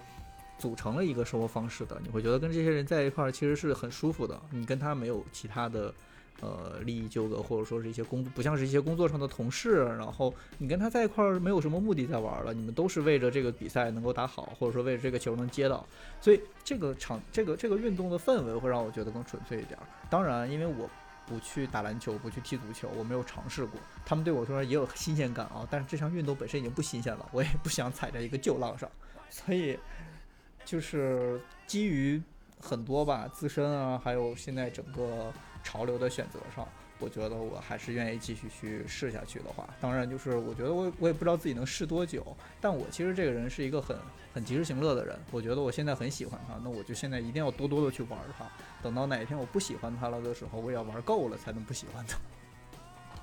[0.59, 5.93] 组成了一个生活方式的，你会觉得跟这些人在一块儿其实是很舒服的，你跟他没有其他的。
[6.43, 15.87] 呃，利益纠葛，或者说是一些工，不像是一些工作上的同事，然后你跟他在一块儿没有什么目的在玩了，你们都是为着这个比赛能够打好，或者说为着这个球能接到，
[16.19, 19.79] 所以这个场这个这个运动的氛围会让我觉得更纯粹一点。
[20.09, 20.89] 当然，因为我
[21.31, 28.91] 不去打篮球，不去踢足球，我没有尝试过，他们对我说也有新鲜感啊，但是这项运动本身已经不新鲜了，我也不想踩在一个旧浪上，
[29.29, 29.79] 所以
[30.65, 32.21] 就是基于
[32.61, 36.67] 很多吧自身啊，还有现在整个潮流的选择上，
[37.01, 42.25] 我觉得我还是愿意继续去试下去的话，当然就是我觉得我我也不知道自己能试多久，
[42.61, 43.97] 但我其实这个人是一个很
[44.33, 48.47] 很及时行乐的人，我觉得我现在很喜欢它，那我就现在一定要多多的去玩它，
[48.83, 52.19] 等到哪一天我不喜欢它了的时候，我也要玩够了才能不喜欢它。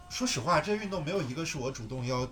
[0.10, 2.26] 说实话，这运动没有一个是我主动要，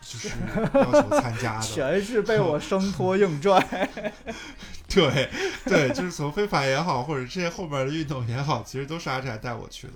[0.00, 0.28] 就是
[0.72, 1.66] 要求参加的。
[1.66, 3.60] 全是被我生拖硬拽。
[4.88, 5.28] 对
[5.64, 9.92] 对，就是从飞盘也好，或者这些后边的运动也好，其实都是阿宅带我去的。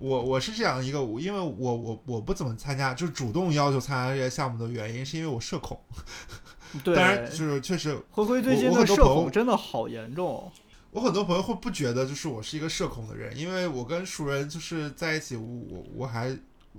[0.00, 5.78] 我我是这样一个，因为我我我不怎么参加，就是主动要求参加这些项目的原因，是因为我社恐。
[6.82, 10.50] 对，当然，就是确实，灰灰最近的社恐真的好严重。
[10.92, 16.36] 我很多朋友会不觉得就是我是一个社恐的人，因为我跟熟人就是在一起，我我我还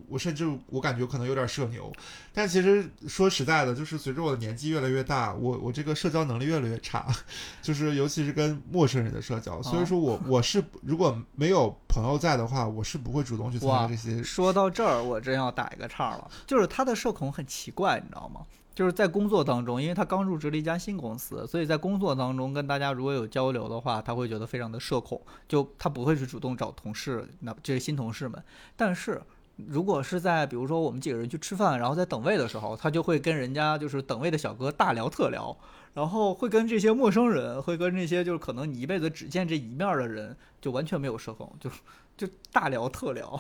[0.07, 1.91] 我甚至我感觉可能有点社牛，
[2.33, 7.07] 但其实说实在的，就是随着我的年纪越来越大，我我这个社交能力越来越差，
[7.61, 14.23] 就是尤其是跟陌生人的社交，所以说我 我是如果没有朋友在的话，我是不会主动去参加这些。
[14.23, 18.41] 说到这儿，我真要打一个岔了，就是他的社恐很奇怪，你知道吗？
[18.73, 28.41] 就是在工作当中，因为他刚入职了一家新公司，所以在工作当中跟大家如果有交流的话，他会觉得非常的社恐，就他不会去主动找同事，那这些新同事们。
[28.77, 29.21] 但是
[29.57, 35.55] 如果是在比如说我们几个人去吃饭，然后在等位的时候，他就会跟人家就是等位的小哥大聊特聊，
[35.93, 41.69] 然后会跟这些陌生人，会跟那些就是可能你一辈子只见这一面的人，就完全没有社恐，就
[42.17, 43.39] 就大聊特聊。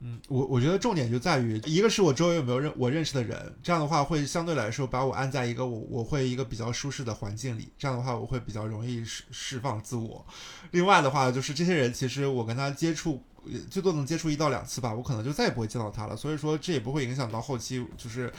[0.00, 10.24] 嗯，我我觉得重点就在于，一个是我周围有没有认我认识的人，这样的话会相对来说把我安在一个我我会一个比较舒适的环境里，这样的话我会比较容易释释放自我。
[10.70, 13.20] 另外的话就是这些人其实我跟他接触。
[13.70, 16.16] 最多能接触一到两次吧，我可能就再也不会见到他了。
[16.16, 18.32] 所以说这也不会影响到后期，就是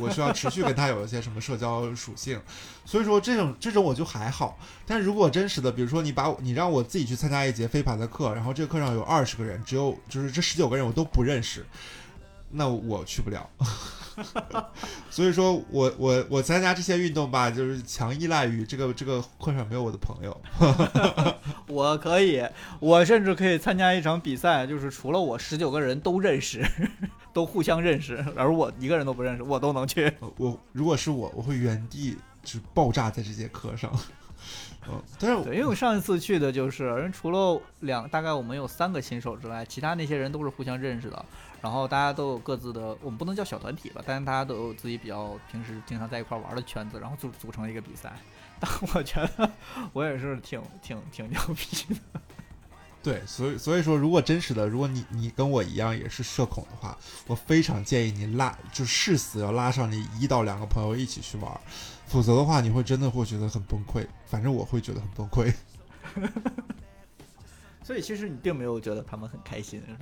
[0.00, 2.40] 我需要持续跟他有一些什么社交属性，
[2.84, 4.58] 所以说这种这种我就还好。
[4.86, 11.64] 但如果真实的，比如说你把我你让我自己去参加一节飞盘的课，然后这个课上有二十个人，只有就是这十九个人我都不认识，
[12.50, 13.48] 那我去不了。
[15.10, 20.40] 所以说我我我参加这些运动吧，就是强依赖于这个这个课上没有我的朋友。
[21.68, 22.44] 我可以，
[22.80, 26.66] 我甚至可以参加一场比赛，就是除了我十九个人都认识，
[27.32, 30.06] 都互相认识，而我一个人都不认识，我都能去。
[30.18, 33.92] 呃我如果是我，我会原地就是爆炸在这节课上。
[34.86, 41.24] 嗯，但是对，因为我上一次去的就是，人除了两，大概我们有三个新手之外，其他那些人都是互相认识的。
[41.60, 48.12] 然后大家都有各自的，我们不能叫小团体吧，但是大家都有自己比较平时经常在一块玩的圈子，然后组组成了一个比赛。
[48.60, 49.50] 但我觉得
[49.92, 52.20] 我也是挺挺挺牛逼的。
[53.02, 61.60] 对，所以所以说，如果真实的，如果你你跟我一样也是社恐的话，我非常建议你拉，就誓死要拉上你一到两个朋友一起去玩儿，
[62.08, 64.06] 否则的话，你会真的会觉得很崩溃。
[64.26, 65.52] 反正我会觉得很崩溃。
[67.84, 69.98] 所以其实你并没有觉得他们很开心，是吗？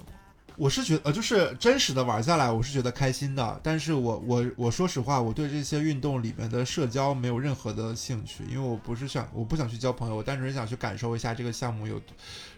[0.57, 3.61] 我是觉得，呃，就是真实的玩下来，我是觉得开心的。
[3.62, 12.00] 但是我我我说实话，我对这些运动里面的社交没有任何的兴趣，因为我不是想，我不想去交朋友，我单纯想去感受一下这个项目有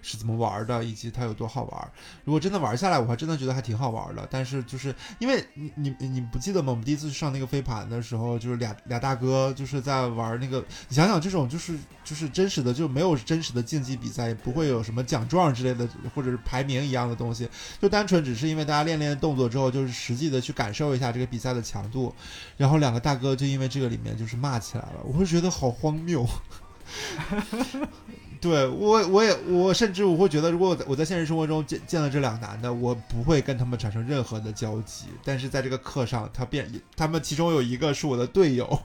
[0.03, 1.91] 是怎么玩的，以及它有多好玩。
[2.25, 4.27] 如果真的玩下来，我还真的觉得还挺好玩的。
[4.31, 6.71] 但是就是因为你你你不记得吗？
[6.71, 17.49] 我们第一次上那个飞盘的时候，就是俩俩大哥就是在玩那个，你想想这种就是就是真实的，就没有真实的竞技比赛，也不会有什么奖状之类的，或者是排名一样的东西，
[17.81, 22.15] 就单纯只是因为大家练练动作之后，就是实际的去感受一下这个比赛的强度，
[22.57, 26.27] 然后两个大哥就因为这个里面就是骂起来了，我会觉得好荒谬。
[28.41, 35.07] 对我，我也我甚至我会觉得，如果我在我在现实生活中见见了这两男的，我不会跟他们产生任何的交集。
[35.25, 38.83] 但是在这个课上，他变，他们其中有一个是我的队友，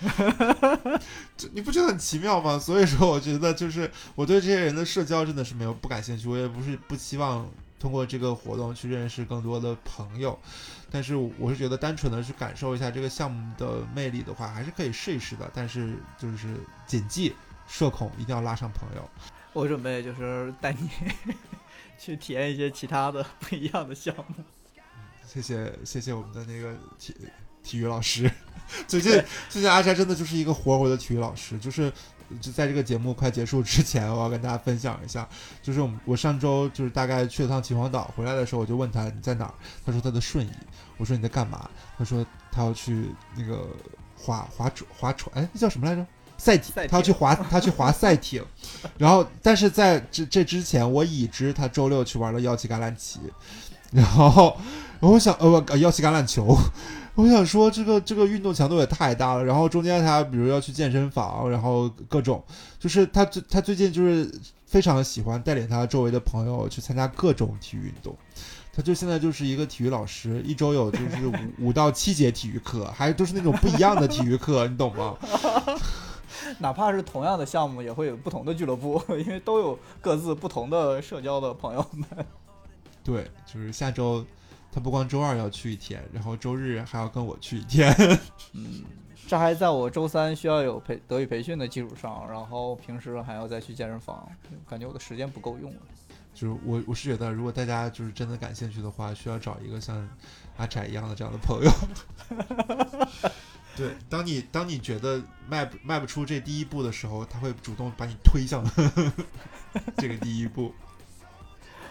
[1.52, 2.58] 你不觉得很奇妙吗？
[2.58, 7.48] 所以说，我觉得就是我对这些人的社交真的是没有不感兴趣，我也不是不希望
[7.78, 10.38] 通过这个活动去认识更多的朋友。
[10.88, 15.50] 但是我是觉得，单纯的去感受一下这个项目的魅力的话，还是可以试一试的。
[15.52, 16.56] 但是就是
[16.86, 17.34] 谨记，
[17.66, 19.08] 社恐一定要拉上朋友。
[19.52, 20.90] 我准备就是带你
[21.98, 24.44] 去体验一些其他的不一样的项目。
[25.26, 27.14] 谢谢谢谢我们的那个体
[27.62, 28.30] 体育老师，
[28.86, 29.12] 最近
[29.48, 31.92] 最近阿宅真的就是一个活活的体育老师，就是
[32.40, 35.28] 就在这个节目快结束之前，我要跟大家分享一下，
[35.62, 39.54] 就是我们我上周就是大概去了趟秦皇岛，回来的时候我就问他你在哪儿，
[39.84, 40.50] 他说他在顺义，
[40.96, 41.68] 我说你在干嘛？
[41.98, 43.66] 他说他要去那个
[44.16, 46.06] 划划船划船，哎，那叫什么来着？
[46.38, 48.44] 赛艇他要去划，他去划 赛艇，
[48.98, 53.20] 然后但是在这这之前，我已知他周六去玩了腰旗橄榄球，
[53.90, 54.56] 然后
[55.00, 56.56] 我想呃不呃腰旗橄榄球，
[57.14, 62.42] 我想说这个这个运动强度也太大了，然后中间他比如要去健身房，然后各种。
[62.78, 64.30] 就是他最他最近就是
[64.64, 68.16] 非常喜欢带领他周围的朋友去参加各种体育运动。
[68.72, 75.16] 他就现在就是一个体育老师，一周有就是五五到七节体育课，还都是那种不一样的体育课，你懂吗？
[76.58, 82.06] 哪怕是同样的项目，也会有不同的俱乐部， 因为都有各自不同的社交的朋友们。
[83.02, 84.24] 对，就是下周
[84.72, 87.94] 他不光周二要去一天，然后周日还要跟我去一天。
[88.52, 88.82] 嗯，
[89.28, 94.28] 这还在我周三需要有培德语培训的基础上，然后平时还要再去健身房，
[94.68, 95.80] 感觉我的时间不够用了。
[96.34, 100.06] 就是我我是觉得，如果大家就是真的感兴趣的话，需要找一个像
[100.58, 101.70] 阿宅一样的这样的朋友。
[103.76, 108.64] 对， 当你当你觉得迈不迈不出这第一步的时候，他会主动把你推向
[109.98, 110.74] 这个第一步。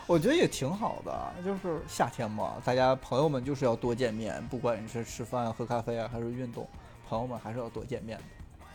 [0.08, 6.68] 我觉得也挺好的，就是夏天嘛，大家朋友们就是要多见面，不管你是吃饭、喝咖啡啊，还是运动，
[7.10, 8.24] 朋友们还是要多见面的。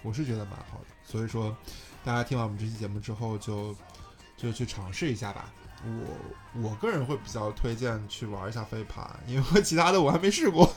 [0.02, 1.56] 我是觉得蛮好的，所以说
[2.04, 3.76] 大家听完我们这期节目之后就，
[4.36, 5.52] 就去尝试一下吧。
[5.84, 10.68] 我我个人会比较推荐去玩一下飞盘，因为其他的我还没试过。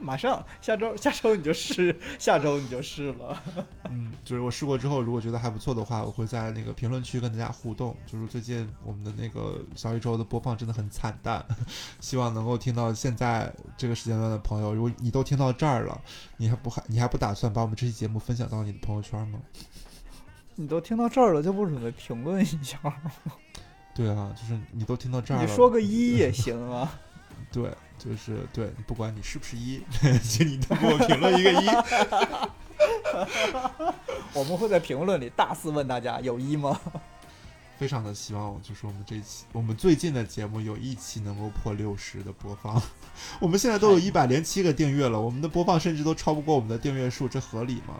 [0.00, 3.42] 马上下周下周你就试， 下周你就试了。
[3.90, 7.96] 嗯，就是我试过之后，如果觉得还不错的话，我会在那个评论区跟大家互动。
[8.06, 11.44] 就是最近我们的那个小宇宙的播放真的很惨淡，
[12.00, 16.00] 希望能够听到现在这个时间段的朋友，如果你都听到这儿了，
[16.36, 19.38] 你还不还你还不打算把我们这期节目分享到你的朋友圈吗？
[20.56, 23.02] 你都听到这儿了，就不准备评论一下吗？
[23.94, 26.92] 对啊，就是你都听到这儿了，你说个一也行啊。
[27.52, 29.82] 对，就是对，不管你是不是一，
[30.22, 31.66] 请你都给我评论一个一。
[34.32, 36.80] 我们会在评论里大肆问大家有一吗？
[37.76, 42.80] 非常的希望，就是我们这一期我们最近的节目有一期能够破六十的播放。
[43.40, 47.94] 我们现在都有一百零七个订阅了，我们的播放甚至都超不过我们的订阅数，这合理吗？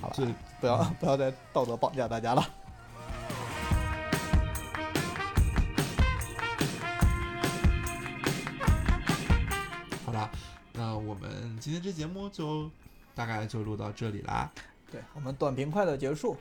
[0.00, 0.26] 好吧这
[0.60, 2.44] 不要不要再道德绑架大家了。
[11.08, 12.70] 我们今天这节目就
[13.14, 14.52] 大概就录到这里啦。
[14.92, 16.36] 对我们短平快的结束，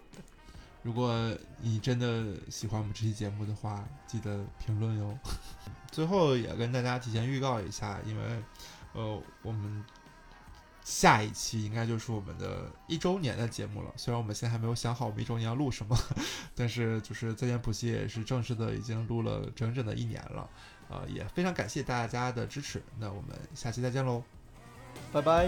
[0.84, 5.18] 如果你真的喜欢我们这期节目的话，记得评论哟。
[5.89, 8.43] 最后也跟大家提前预告一下，因为
[8.91, 9.86] 呃，我们
[10.84, 13.93] 下一期应该就是我们的一周年的节目了。
[13.95, 15.97] 虽然我们现在还没有想好我们一周年要录什么，
[16.53, 20.49] 但是就是再见补习也是正式的已经录了整整的一年了。
[20.89, 22.84] 呃，也非常感谢大家的支持。
[22.99, 24.24] 那我们下期再见喽。
[25.12, 25.47] 拜拜。